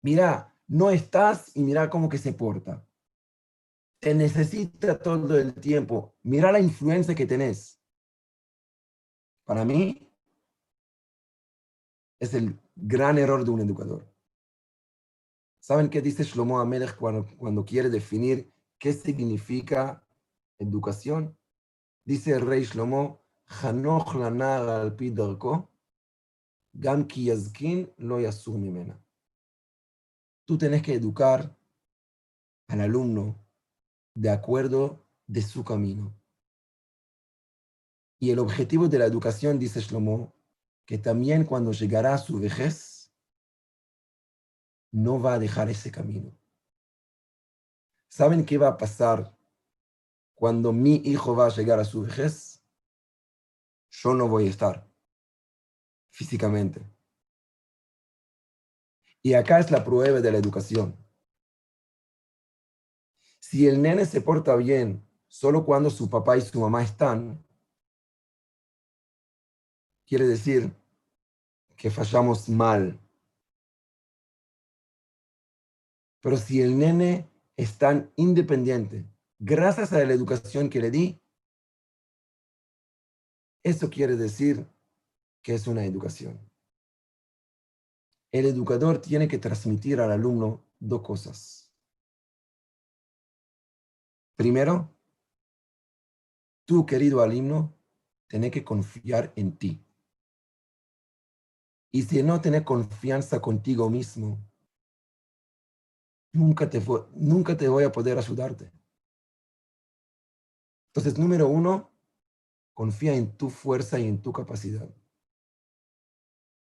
Mira, 0.00 0.56
no 0.66 0.88
estás 0.88 1.54
y 1.54 1.62
mira 1.62 1.90
cómo 1.90 2.08
que 2.08 2.16
se 2.16 2.32
porta. 2.32 2.82
Te 4.00 4.14
necesita 4.14 4.98
todo 4.98 5.38
el 5.38 5.52
tiempo. 5.52 6.14
Mira 6.22 6.50
la 6.50 6.60
influencia 6.60 7.14
que 7.14 7.26
tenés. 7.26 7.76
Para 9.46 9.64
mí, 9.64 10.06
es 12.20 12.34
el 12.34 12.60
gran 12.74 13.16
error 13.16 13.42
de 13.42 13.50
un 13.50 13.60
educador. 13.60 14.06
¿Saben 15.58 15.88
qué 15.88 16.02
dice 16.02 16.22
Shlomo 16.24 16.60
Amelech 16.60 16.96
cuando, 16.96 17.64
quiere 17.64 17.88
definir 17.88 18.52
qué 18.78 18.92
significa 18.92 20.06
educación? 20.58 21.38
Dice 22.04 22.32
el 22.32 22.42
rey 22.42 22.64
Shlomo, 22.64 23.22
Hanoch 23.46 24.14
al 24.16 24.94
pidarko, 24.94 25.70
gam 26.74 27.06
ki 27.06 27.24
yazkin 27.24 27.90
lo 27.96 28.20
yasur 28.20 28.58
mimena 28.58 29.00
tú 30.46 30.56
tenés 30.56 30.80
que 30.80 30.94
educar 30.94 31.54
al 32.68 32.80
alumno 32.80 33.36
de 34.14 34.30
acuerdo 34.30 35.04
de 35.26 35.42
su 35.42 35.64
camino. 35.64 36.15
Y 38.18 38.30
el 38.30 38.38
objetivo 38.38 38.88
de 38.88 38.98
la 38.98 39.06
educación, 39.06 39.58
dice 39.58 39.80
Shlomo, 39.80 40.34
que 40.86 40.98
también 40.98 41.44
cuando 41.44 41.72
llegará 41.72 42.14
a 42.14 42.18
su 42.18 42.38
vejez, 42.38 43.12
no 44.92 45.20
va 45.20 45.34
a 45.34 45.38
dejar 45.38 45.68
ese 45.68 45.90
camino. 45.90 46.32
¿Saben 48.08 48.46
qué 48.46 48.56
va 48.56 48.68
a 48.68 48.76
pasar 48.78 49.36
cuando 50.34 50.72
mi 50.72 50.96
hijo 51.04 51.36
va 51.36 51.46
a 51.46 51.50
llegar 51.50 51.78
a 51.80 51.84
su 51.84 52.02
vejez? 52.02 52.64
Yo 53.90 54.14
no 54.14 54.28
voy 54.28 54.46
a 54.46 54.50
estar 54.50 54.88
físicamente. 56.08 56.80
Y 59.22 59.34
acá 59.34 59.58
es 59.58 59.70
la 59.70 59.84
prueba 59.84 60.20
de 60.20 60.32
la 60.32 60.38
educación. 60.38 60.96
Si 63.40 63.66
el 63.66 63.82
nene 63.82 64.06
se 64.06 64.20
porta 64.20 64.56
bien 64.56 65.06
solo 65.28 65.66
cuando 65.66 65.90
su 65.90 66.08
papá 66.08 66.36
y 66.36 66.40
su 66.40 66.60
mamá 66.60 66.82
están, 66.82 67.45
quiere 70.06 70.26
decir 70.26 70.72
que 71.76 71.90
fallamos 71.90 72.48
mal. 72.48 72.98
Pero 76.20 76.36
si 76.36 76.60
el 76.60 76.78
nene 76.78 77.30
es 77.56 77.78
tan 77.78 78.10
independiente, 78.16 79.04
gracias 79.38 79.92
a 79.92 80.04
la 80.04 80.12
educación 80.12 80.70
que 80.70 80.80
le 80.80 80.90
di, 80.90 81.20
eso 83.62 83.90
quiere 83.90 84.16
decir 84.16 84.66
que 85.42 85.54
es 85.54 85.66
una 85.66 85.84
educación 85.84 86.46
el 88.38 88.46
educador 88.46 89.00
tiene 89.00 89.28
que 89.28 89.38
transmitir 89.38 90.00
al 90.00 90.12
alumno 90.12 90.64
dos 90.78 91.02
cosas. 91.02 91.72
Primero, 94.36 94.94
tú, 96.66 96.84
querido 96.84 97.22
alumno, 97.22 97.74
tienes 98.26 98.50
que 98.50 98.64
confiar 98.64 99.32
en 99.36 99.56
ti. 99.56 99.85
Y 101.92 102.02
si 102.02 102.22
no 102.22 102.40
tienes 102.40 102.62
confianza 102.62 103.40
contigo 103.40 103.88
mismo, 103.88 104.38
nunca 106.32 106.68
te, 106.68 106.82
nunca 107.14 107.56
te 107.56 107.68
voy 107.68 107.84
a 107.84 107.92
poder 107.92 108.18
ayudarte. 108.18 108.70
Entonces, 110.88 111.18
número 111.18 111.48
uno, 111.48 111.92
confía 112.74 113.14
en 113.14 113.36
tu 113.36 113.50
fuerza 113.50 113.98
y 113.98 114.06
en 114.06 114.20
tu 114.20 114.32
capacidad. 114.32 114.88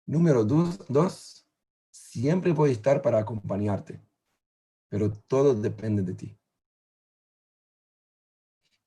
Número 0.06 0.44
dos, 0.44 0.80
dos 0.88 1.42
Siempre 1.92 2.54
voy 2.54 2.70
a 2.70 2.74
estar 2.74 3.02
para 3.02 3.20
acompañarte, 3.20 4.02
pero 4.90 5.12
todo 5.12 5.54
depende 5.54 6.02
de 6.04 6.14
ti. 6.14 6.38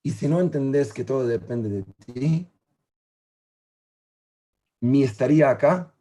Y 0.03 0.11
si 0.11 0.27
no 0.27 0.39
entendés 0.39 0.91
que 0.91 1.03
todo 1.03 1.25
depende 1.25 1.69
de 1.69 1.83
ti, 1.83 2.51
mi 4.81 5.03
estaría 5.03 5.49
acá 5.49 5.94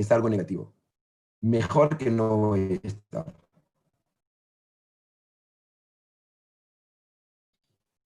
es 0.00 0.12
algo 0.12 0.28
negativo. 0.28 0.72
Mejor 1.40 1.96
que 1.96 2.10
no 2.10 2.36
voy 2.36 2.80
estar. 2.82 3.32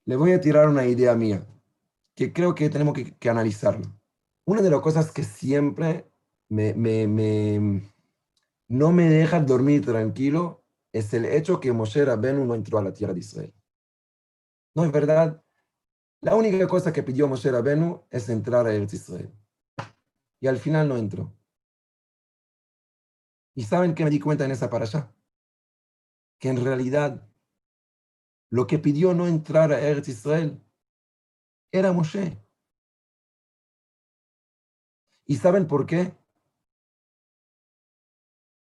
Le 0.06 0.16
voy 0.16 0.32
a 0.32 0.40
tirar 0.40 0.68
una 0.68 0.86
idea 0.86 1.14
mía, 1.14 1.46
que 2.14 2.32
creo 2.32 2.54
que 2.54 2.68
tenemos 2.68 2.94
que, 2.94 3.16
que 3.16 3.30
analizarla. 3.30 3.90
Una 4.44 4.60
de 4.60 4.70
las 4.70 4.80
cosas 4.80 5.10
que 5.10 5.24
siempre 5.24 6.06
me, 6.48 7.82
no 8.68 8.92
me 8.92 9.08
deja 9.08 9.40
dormir 9.40 9.84
tranquilo 9.84 10.64
es 10.92 11.12
el 11.14 11.24
hecho 11.24 11.60
que 11.60 11.72
Moshe 11.72 12.04
Rabenu 12.04 12.44
no 12.44 12.54
entró 12.54 12.78
a 12.78 12.82
la 12.82 12.92
tierra 12.92 13.14
de 13.14 13.20
Israel. 13.20 13.54
No 14.74 14.84
es 14.84 14.92
verdad. 14.92 15.42
La 16.20 16.34
única 16.34 16.66
cosa 16.68 16.92
que 16.92 17.02
pidió 17.02 17.26
Moshe 17.26 17.50
Rabenu 17.50 18.02
es 18.10 18.28
entrar 18.28 18.66
a 18.66 18.74
Eretz 18.74 18.94
Israel. 18.94 19.30
Y 20.40 20.46
al 20.46 20.58
final 20.58 20.88
no 20.88 20.96
entró. 20.96 21.32
¿Y 23.54 23.62
saben 23.64 23.94
qué 23.94 24.04
me 24.04 24.10
di 24.10 24.20
cuenta 24.20 24.44
en 24.44 24.50
esa 24.50 24.66
allá 24.66 25.14
Que 26.38 26.48
en 26.48 26.64
realidad 26.64 27.28
lo 28.50 28.66
que 28.66 28.78
pidió 28.78 29.14
no 29.14 29.26
entrar 29.26 29.72
a 29.72 29.80
Eretz 29.80 30.08
Israel 30.08 30.60
era 31.72 31.92
Moshe. 31.92 32.40
¿Y 35.26 35.36
saben 35.36 35.66
por 35.66 35.86
qué? 35.86 36.14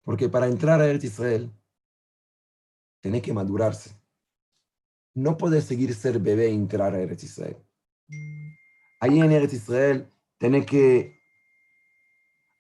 Porque 0.04 0.28
para 0.28 0.46
entrar 0.46 0.80
a 0.80 0.86
Eretz 0.86 1.04
Israel, 1.04 1.52
tenés 3.02 3.22
que 3.22 3.34
madurarse. 3.34 3.90
No 5.14 5.36
podés 5.36 5.64
seguir 5.64 5.94
ser 5.94 6.18
bebé 6.18 6.50
y 6.50 6.54
entrar 6.54 6.94
a 6.94 7.00
Eretz 7.00 7.24
Israel. 7.24 7.56
Ahí 9.00 9.20
en 9.20 9.32
Eretz 9.32 9.52
Israel 9.52 10.10
tenés 10.38 10.64
que... 10.64 11.23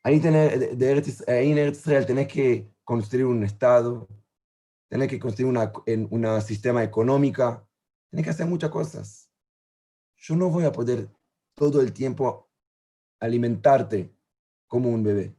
Ahí, 0.06 0.20
tenés, 0.20 0.78
de 0.78 0.90
Eretz, 0.90 1.26
ahí 1.26 1.52
en 1.52 1.68
Israel 1.68 2.04
tenés 2.04 2.28
que 2.28 2.70
construir 2.84 3.24
un 3.24 3.42
Estado, 3.42 4.06
tenés 4.90 5.08
que 5.08 5.18
construir 5.18 5.48
una, 5.48 5.72
una 6.10 6.42
sistema 6.42 6.84
económica, 6.84 7.66
tenés 8.10 8.24
que 8.24 8.30
hacer 8.30 8.46
muchas 8.46 8.70
cosas. 8.70 9.30
Yo 10.18 10.36
no 10.36 10.50
voy 10.50 10.66
a 10.66 10.72
poder 10.72 11.08
todo 11.54 11.80
el 11.80 11.94
tiempo 11.94 12.50
alimentarte 13.18 14.14
como 14.66 14.90
un 14.90 15.02
bebé. 15.02 15.34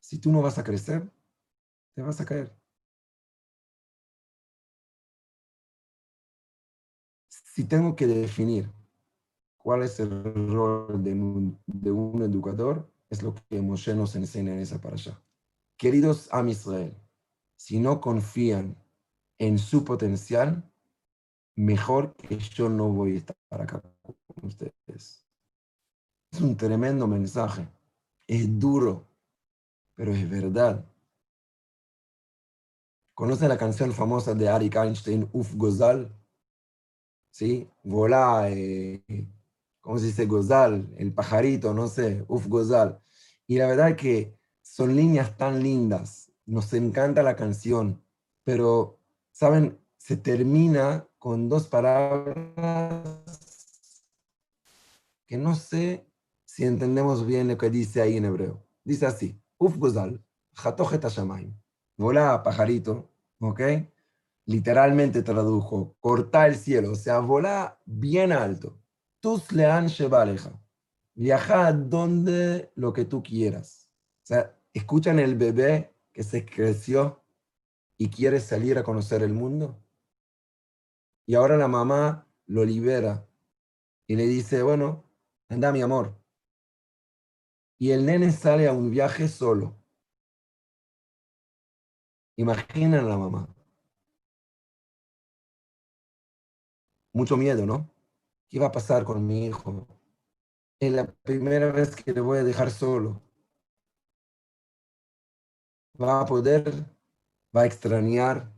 Si 0.00 0.20
tú 0.20 0.30
no 0.30 0.40
vas 0.40 0.56
a 0.56 0.62
crecer, 0.62 1.10
te 1.94 2.02
vas 2.02 2.20
a 2.20 2.24
caer. 2.24 2.56
Si 7.28 7.64
tengo 7.64 7.96
que 7.96 8.06
definir 8.06 8.70
cuál 9.62 9.82
es 9.82 10.00
el 10.00 10.10
rol 10.50 11.02
de 11.02 11.12
un, 11.12 12.22
educador, 12.22 12.90
es 13.08 13.22
lo 13.22 13.34
que 13.34 13.60
Moshe 13.60 13.94
nos 13.94 14.16
enseña 14.16 14.52
en 14.52 14.60
esa 14.60 14.80
allá. 14.82 15.20
Queridos 15.76 16.28
Am 16.32 16.48
Israel, 16.48 16.94
si 17.56 17.78
no 17.78 18.00
confían 18.00 18.76
en 19.38 19.58
su 19.58 19.84
potencial, 19.84 20.68
mejor 21.56 22.14
que 22.14 22.38
yo 22.38 22.68
no 22.68 22.88
voy 22.88 23.14
a 23.14 23.18
estar 23.18 23.36
acá 23.50 23.80
con 24.02 24.16
ustedes. 24.42 25.24
Es 26.32 26.40
un 26.40 26.56
tremendo 26.56 27.06
mensaje. 27.06 27.68
Es 28.26 28.58
duro, 28.58 29.06
pero 29.94 30.12
es 30.12 30.28
verdad. 30.28 30.84
¿Conocen 33.14 33.48
la 33.48 33.58
canción 33.58 33.92
famosa 33.92 34.34
de 34.34 34.48
Arik 34.48 34.76
Einstein, 34.76 35.28
Uf 35.32 35.54
Gozal? 35.54 36.10
¿Sí? 37.30 37.68
Volá, 37.82 38.48
eh, 38.50 39.02
¿cómo 39.82 39.98
se 39.98 40.06
dice 40.06 40.24
Gozal? 40.24 40.88
El 40.96 41.12
pajarito, 41.12 41.74
no 41.74 41.88
sé, 41.88 42.24
Uf 42.28 42.46
Gozal. 42.46 43.02
Y 43.46 43.58
la 43.58 43.66
verdad 43.66 43.96
que 43.96 44.34
son 44.62 44.96
líneas 44.96 45.36
tan 45.36 45.62
lindas. 45.62 46.32
Nos 46.46 46.72
encanta 46.72 47.22
la 47.22 47.36
canción, 47.36 48.02
pero, 48.44 48.98
¿saben? 49.30 49.78
Se 49.98 50.16
termina 50.16 51.06
con 51.18 51.48
dos 51.48 51.68
palabras 51.68 52.36
que 55.26 55.36
no 55.36 55.54
sé 55.54 56.06
si 56.44 56.64
entendemos 56.64 57.26
bien 57.26 57.48
lo 57.48 57.56
que 57.56 57.70
dice 57.70 58.00
ahí 58.02 58.16
en 58.16 58.24
hebreo. 58.24 58.66
Dice 58.84 59.06
así, 59.06 59.40
Uf 59.58 59.76
Gozal, 59.76 60.24
Hatojet 60.54 61.04
Hashamayim. 61.04 61.54
Volá, 61.96 62.42
pajarito, 62.42 63.10
¿ok? 63.40 63.60
Literalmente 64.46 65.22
tradujo, 65.22 65.96
corta 66.00 66.46
el 66.46 66.56
cielo, 66.56 66.92
o 66.92 66.94
sea, 66.96 67.20
volá 67.20 67.80
bien 67.86 68.32
alto. 68.32 68.81
Tus 69.22 69.52
lean 69.52 69.86
shebaleja. 69.86 70.52
Viaja 71.14 71.72
donde 71.72 72.72
lo 72.74 72.92
que 72.92 73.04
tú 73.04 73.22
quieras. 73.22 73.88
O 74.24 74.26
sea, 74.26 74.58
escuchan 74.74 75.18
el 75.18 75.36
bebé 75.36 75.94
que 76.12 76.24
se 76.24 76.44
creció 76.44 77.22
y 77.96 78.10
quiere 78.10 78.40
salir 78.40 78.78
a 78.78 78.82
conocer 78.82 79.22
el 79.22 79.32
mundo. 79.32 79.78
Y 81.26 81.36
ahora 81.36 81.56
la 81.56 81.68
mamá 81.68 82.26
lo 82.46 82.64
libera 82.64 83.26
y 84.08 84.16
le 84.16 84.26
dice, 84.26 84.62
bueno, 84.62 85.04
anda 85.48 85.70
mi 85.70 85.82
amor, 85.82 86.20
y 87.78 87.90
el 87.90 88.06
nene 88.06 88.30
sale 88.30 88.68
a 88.68 88.72
un 88.72 88.90
viaje 88.90 89.28
solo. 89.28 89.76
Imaginen 92.36 93.00
a 93.00 93.02
la 93.02 93.16
mamá. 93.16 93.48
Mucho 97.12 97.36
miedo, 97.36 97.66
¿no? 97.66 97.91
¿Qué 98.52 98.58
va 98.58 98.66
a 98.66 98.72
pasar 98.72 99.02
con 99.02 99.26
mi 99.26 99.46
hijo? 99.46 99.88
Es 100.78 100.92
la 100.92 101.06
primera 101.06 101.72
vez 101.72 101.96
que 101.96 102.12
le 102.12 102.20
voy 102.20 102.40
a 102.40 102.44
dejar 102.44 102.70
solo. 102.70 103.18
¿Va 105.98 106.20
a 106.20 106.26
poder? 106.26 106.70
¿Va 107.56 107.62
a 107.62 107.64
extrañar? 107.64 108.52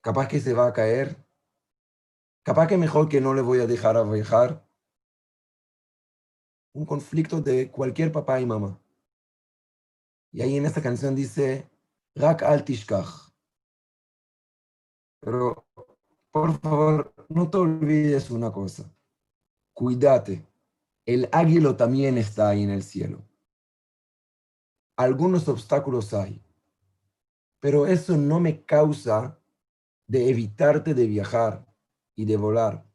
¿Capaz 0.00 0.28
que 0.28 0.40
se 0.40 0.54
va 0.54 0.68
a 0.68 0.72
caer? 0.72 1.14
¿Capaz 2.42 2.68
que 2.68 2.78
mejor 2.78 3.10
que 3.10 3.20
no 3.20 3.34
le 3.34 3.42
voy 3.42 3.60
a 3.60 3.66
dejar 3.66 3.98
a 3.98 4.02
viajar? 4.02 4.66
un 6.72 6.86
conflicto 6.86 7.42
de 7.42 7.70
cualquier 7.70 8.10
papá 8.10 8.40
y 8.40 8.46
mamá. 8.46 8.80
Y 10.32 10.40
ahí 10.40 10.56
en 10.56 10.64
esta 10.64 10.80
canción 10.80 11.14
dice, 11.14 11.68
Rak 12.14 12.44
al. 12.44 12.64
Pero, 15.20 15.66
por 16.30 16.58
favor, 16.60 17.12
no 17.28 17.50
te 17.50 17.58
olvides 17.58 18.30
una 18.30 18.50
cosa. 18.52 18.90
Cuídate. 19.78 20.44
El 21.06 21.28
águilo 21.30 21.76
también 21.76 22.18
está 22.18 22.48
ahí 22.48 22.64
en 22.64 22.70
el 22.70 22.82
cielo. 22.82 23.24
Algunos 24.96 25.46
obstáculos 25.46 26.12
hay. 26.12 26.42
Pero 27.60 27.86
eso 27.86 28.16
no 28.16 28.40
me 28.40 28.64
causa 28.64 29.38
de 30.08 30.30
evitarte 30.30 30.94
de 30.94 31.06
viajar 31.06 31.72
y 32.16 32.24
de 32.24 32.36
volar. 32.36 32.90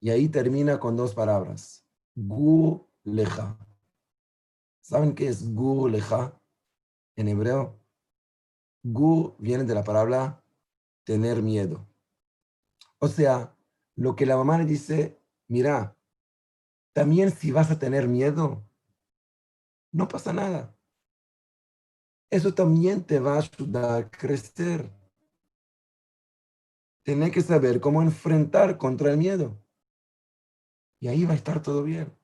Y 0.00 0.10
ahí 0.10 0.28
termina 0.28 0.80
con 0.80 0.96
dos 0.96 1.14
palabras. 1.14 1.86
Gur 2.16 2.88
leja. 3.04 3.56
¿Saben 4.80 5.14
qué 5.14 5.28
es 5.28 5.54
gur 5.54 5.88
leja 5.88 6.36
en 7.14 7.28
hebreo? 7.28 7.78
Gur 8.82 9.36
viene 9.38 9.62
de 9.62 9.74
la 9.76 9.84
palabra 9.84 10.42
tener 11.04 11.44
miedo. 11.44 11.86
O 12.98 13.06
sea, 13.06 13.54
lo 13.94 14.16
que 14.16 14.26
la 14.26 14.36
mamá 14.36 14.58
le 14.58 14.64
dice, 14.64 15.17
mira, 15.48 15.96
también 16.92 17.30
si 17.30 17.50
vas 17.50 17.70
a 17.70 17.78
tener 17.78 18.06
miedo, 18.06 18.64
no 19.92 20.06
pasa 20.08 20.32
nada. 20.32 20.76
Eso 22.30 22.52
también 22.52 23.02
te 23.04 23.20
va 23.20 23.34
a 23.34 23.38
ayudar 23.38 24.02
a 24.02 24.10
crecer. 24.10 24.90
Tienes 27.02 27.32
que 27.32 27.40
saber 27.40 27.80
cómo 27.80 28.02
enfrentar 28.02 28.76
contra 28.76 29.10
el 29.10 29.16
miedo. 29.16 29.58
Y 31.00 31.08
ahí 31.08 31.24
va 31.24 31.32
a 31.32 31.36
estar 31.36 31.62
todo 31.62 31.82
bien. 31.82 32.14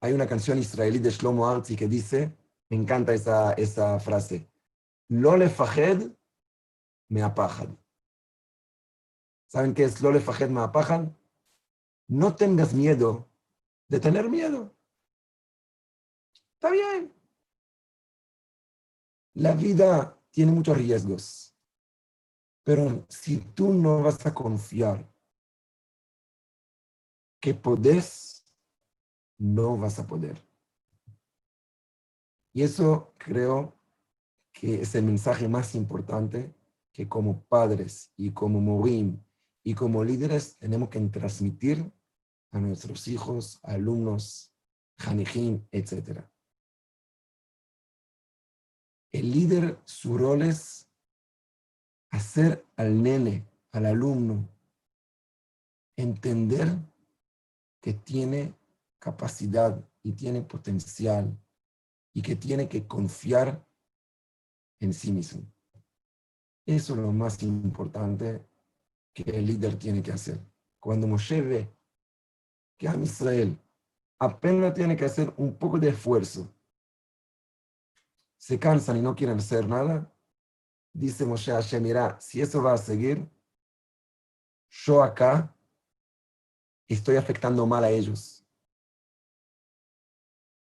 Hay 0.00 0.12
una 0.12 0.28
canción 0.28 0.58
israelí 0.58 0.98
de 0.98 1.10
Shlomo 1.10 1.48
Arzi 1.48 1.74
que 1.74 1.88
dice, 1.88 2.36
me 2.68 2.76
encanta 2.76 3.12
esa, 3.12 3.52
esa 3.54 3.98
frase, 3.98 4.48
Lo 5.08 5.36
le 5.36 5.48
fajed 5.48 6.12
me 7.08 7.22
apajan. 7.22 7.79
¿Saben 9.50 9.74
qué 9.74 9.82
es 9.82 10.00
lo 10.00 10.12
le 10.12 10.20
fajed 10.20 10.48
me 10.48 10.60
apajan? 10.60 11.18
No 12.06 12.36
tengas 12.36 12.72
miedo 12.72 13.28
de 13.88 13.98
tener 13.98 14.30
miedo. 14.30 14.76
Está 16.54 16.70
bien. 16.70 17.12
La 19.34 19.54
vida 19.54 20.16
tiene 20.30 20.52
muchos 20.52 20.76
riesgos. 20.76 21.56
Pero 22.62 23.04
si 23.08 23.38
tú 23.38 23.72
no 23.72 24.02
vas 24.02 24.24
a 24.24 24.32
confiar 24.32 25.12
que 27.40 27.52
podés, 27.52 28.54
no 29.36 29.76
vas 29.76 29.98
a 29.98 30.06
poder. 30.06 30.40
Y 32.52 32.62
eso 32.62 33.14
creo 33.18 33.76
que 34.52 34.82
es 34.82 34.94
el 34.94 35.02
mensaje 35.02 35.48
más 35.48 35.74
importante 35.74 36.54
que 36.92 37.08
como 37.08 37.42
padres 37.46 38.12
y 38.16 38.30
como 38.30 38.60
morim 38.60 39.20
y 39.62 39.74
como 39.74 40.04
líderes 40.04 40.56
tenemos 40.56 40.88
que 40.88 41.00
transmitir 41.00 41.92
a 42.52 42.58
nuestros 42.58 43.06
hijos, 43.08 43.60
alumnos, 43.62 44.52
janijim, 44.98 45.66
etc. 45.70 46.24
El 49.12 49.30
líder, 49.30 49.78
su 49.84 50.16
rol 50.16 50.42
es 50.42 50.88
hacer 52.10 52.64
al 52.76 53.02
nene, 53.02 53.46
al 53.72 53.86
alumno, 53.86 54.48
entender 55.96 56.68
que 57.80 57.94
tiene 57.94 58.54
capacidad 58.98 59.82
y 60.02 60.12
tiene 60.12 60.42
potencial 60.42 61.38
y 62.12 62.22
que 62.22 62.36
tiene 62.36 62.68
que 62.68 62.86
confiar 62.86 63.64
en 64.80 64.92
sí 64.92 65.12
mismo. 65.12 65.42
Eso 66.66 66.94
es 66.94 66.98
lo 67.00 67.12
más 67.12 67.42
importante 67.42 68.49
que 69.24 69.30
el 69.30 69.46
líder 69.46 69.78
tiene 69.78 70.02
que 70.02 70.12
hacer. 70.12 70.38
Cuando 70.78 71.06
Moshe 71.06 71.40
ve 71.42 71.68
que 72.78 72.88
a 72.88 72.96
Israel 72.96 73.58
apenas 74.18 74.74
tiene 74.74 74.96
que 74.96 75.04
hacer 75.04 75.32
un 75.36 75.54
poco 75.54 75.78
de 75.78 75.90
esfuerzo, 75.90 76.48
se 78.36 78.58
cansan 78.58 78.96
y 78.96 79.02
no 79.02 79.14
quieren 79.14 79.38
hacer 79.38 79.68
nada, 79.68 80.10
dice 80.92 81.24
Moshe 81.26 81.52
Hashem, 81.52 81.82
mira, 81.82 82.18
si 82.20 82.40
eso 82.40 82.62
va 82.62 82.72
a 82.72 82.78
seguir, 82.78 83.28
yo 84.70 85.02
acá 85.02 85.54
estoy 86.88 87.16
afectando 87.16 87.66
mal 87.66 87.84
a 87.84 87.90
ellos. 87.90 88.44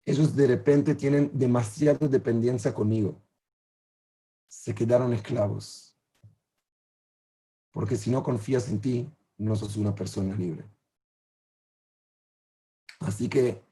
Ellos 0.05 0.35
de 0.35 0.47
repente 0.47 0.95
tienen 0.95 1.31
demasiada 1.33 2.09
dependencia 2.09 2.73
conmigo. 2.75 3.21
Se 4.49 4.75
quedaron 4.75 5.13
esclavos. 5.13 5.90
Porque 7.73 7.97
si 7.97 8.11
no 8.11 8.23
confías 8.23 8.69
en 8.69 8.81
ti, 8.81 9.11
no 9.39 9.57
sos 9.57 9.77
una 9.77 9.95
persona 9.95 10.35
libre. 10.35 10.69
Así 13.01 13.29
que 13.29 13.63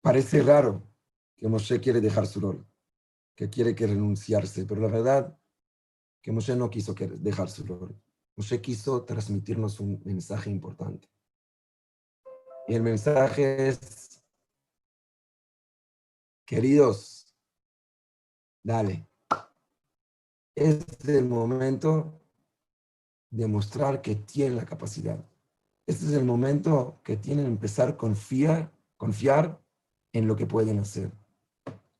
parece 0.00 0.42
raro 0.42 0.82
que 1.36 1.48
Moshe 1.48 1.80
quiere 1.80 2.00
dejar 2.00 2.26
su 2.26 2.40
rol, 2.40 2.66
que 3.34 3.50
quiere 3.50 3.74
que 3.74 3.86
renunciarse, 3.86 4.64
pero 4.64 4.80
la 4.80 4.88
verdad 4.88 5.38
que 6.22 6.32
Moshe 6.32 6.56
no 6.56 6.70
quiso 6.70 6.94
dejar 6.94 7.50
su 7.50 7.64
rol. 7.64 7.94
Moshe 8.36 8.60
quiso 8.60 9.04
transmitirnos 9.04 9.80
un 9.80 10.00
mensaje 10.04 10.50
importante. 10.50 11.08
Y 12.68 12.74
el 12.74 12.82
mensaje 12.82 13.68
es, 13.68 14.22
queridos, 16.44 17.36
dale. 18.62 19.08
Es 20.54 20.84
el 21.06 21.26
momento 21.26 22.25
de 23.30 23.46
mostrar 23.46 24.02
que 24.02 24.14
tienen 24.14 24.56
la 24.56 24.64
capacidad. 24.64 25.18
Este 25.86 26.06
es 26.06 26.12
el 26.12 26.24
momento 26.24 27.00
que 27.02 27.16
tienen 27.16 27.46
empezar 27.46 27.90
a 27.90 27.96
confiar, 27.96 28.72
confiar 28.96 29.60
en 30.12 30.26
lo 30.26 30.36
que 30.36 30.46
pueden 30.46 30.78
hacer. 30.78 31.12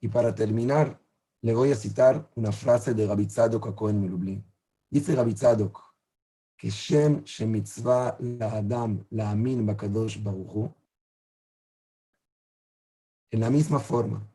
Y 0.01 0.09
para 0.09 0.35
terminar, 0.35 1.01
le 1.43 1.55
voy 1.55 1.71
a 1.71 1.77
citar 1.77 2.29
una 2.35 2.53
frase 2.53 2.95
de 2.95 3.07
Rabbi 3.07 3.27
Tzadok 3.27 3.75
Cohen 3.75 4.01
Melublin. 4.01 4.45
Dice 4.91 5.15
Rabbi 5.15 5.35
Tzadok 5.35 5.87
que 6.57 6.71
Shem 6.71 7.23
Shemitzvah 7.23 8.17
la 8.21 8.53
Adam 8.57 9.05
la 9.11 9.31
Amin 9.31 9.67
Bakadosh 9.67 10.23
Baruchu, 10.23 10.73
en 13.31 13.41
la 13.41 13.51
misma 13.51 13.79
forma 13.79 14.27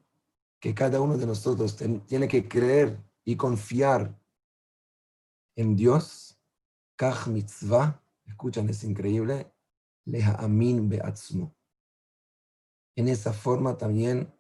que 0.60 0.76
cada 0.76 1.02
uno 1.02 1.18
de 1.18 1.26
nosotros 1.26 1.76
tiene 2.06 2.28
que 2.28 2.48
creer 2.48 3.02
y 3.26 3.36
confiar 3.36 4.16
en 5.56 5.76
Dios, 5.76 6.31
Kach 7.02 7.26
Mitzvah, 7.26 8.00
escuchan, 8.28 8.70
es 8.70 8.84
increíble, 8.84 9.52
Leha 10.06 10.36
Amin 10.36 10.88
Beatzmo. 10.88 11.58
En 12.96 13.08
esa 13.08 13.34
forma 13.34 13.76
también 13.76 14.32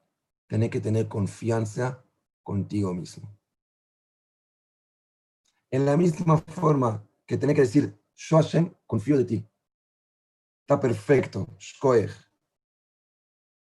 tiene 0.46 0.70
que 0.70 0.80
tener 0.80 1.08
confianza 1.08 2.06
contigo 2.44 2.94
mismo. 2.94 3.36
En 5.72 5.88
la 5.88 5.98
misma 5.98 6.38
forma 6.38 7.04
que 7.26 7.36
tiene 7.36 7.56
que 7.56 7.62
decir, 7.62 8.00
yo 8.14 8.38
Hashem, 8.38 8.72
confío 8.86 9.18
de 9.18 9.26
ti. 9.26 9.50
Está 10.62 10.80
perfecto. 10.80 11.48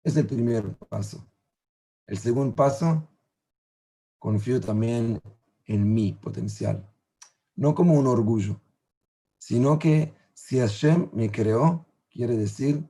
Es 0.02 0.16
el 0.16 0.26
primer 0.26 0.76
paso. 0.76 1.24
El 2.04 2.18
segundo 2.18 2.52
paso, 2.52 3.08
confío 4.18 4.60
también 4.60 5.22
en 5.66 5.94
mi 5.94 6.14
potencial. 6.14 6.92
No 7.54 7.76
como 7.76 7.94
un 7.94 8.08
orgullo, 8.08 8.60
sino 9.38 9.78
que 9.78 10.14
si 10.34 10.58
Hashem 10.58 11.10
me 11.12 11.30
creó, 11.30 11.86
quiere 12.10 12.36
decir 12.36 12.88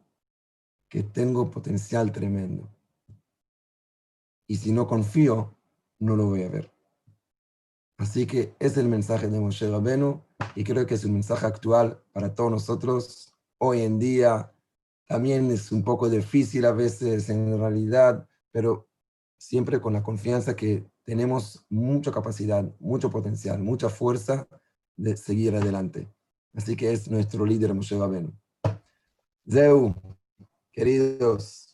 que 0.88 1.02
tengo 1.02 1.50
potencial 1.50 2.12
tremendo. 2.12 2.68
Y 4.46 4.56
si 4.56 4.72
no 4.72 4.86
confío, 4.86 5.54
no 5.98 6.16
lo 6.16 6.26
voy 6.26 6.42
a 6.42 6.48
ver. 6.48 6.72
Así 7.98 8.26
que 8.26 8.54
es 8.58 8.76
el 8.76 8.88
mensaje 8.88 9.28
de 9.28 9.40
Moshe 9.40 9.68
Rabenu 9.68 10.22
y 10.54 10.64
creo 10.64 10.86
que 10.86 10.94
es 10.94 11.04
un 11.04 11.14
mensaje 11.14 11.46
actual 11.46 12.02
para 12.12 12.34
todos 12.34 12.50
nosotros. 12.50 13.34
Hoy 13.58 13.82
en 13.82 13.98
día 13.98 14.52
también 15.06 15.50
es 15.50 15.72
un 15.72 15.82
poco 15.82 16.08
difícil 16.08 16.64
a 16.64 16.72
veces 16.72 17.28
en 17.28 17.58
realidad, 17.58 18.28
pero 18.52 18.88
siempre 19.36 19.80
con 19.80 19.94
la 19.94 20.02
confianza 20.02 20.54
que 20.54 20.88
tenemos 21.02 21.66
mucha 21.70 22.12
capacidad, 22.12 22.64
mucho 22.78 23.10
potencial, 23.10 23.58
mucha 23.58 23.88
fuerza 23.88 24.46
de 24.96 25.16
seguir 25.16 25.56
adelante. 25.56 26.08
Así 26.54 26.76
que 26.76 26.92
es 26.92 27.08
nuestro 27.10 27.44
líder 27.44 27.74
Moshe 27.74 27.96
Rabenu. 27.96 28.32
Zeu, 29.48 29.94
queridos, 30.72 31.67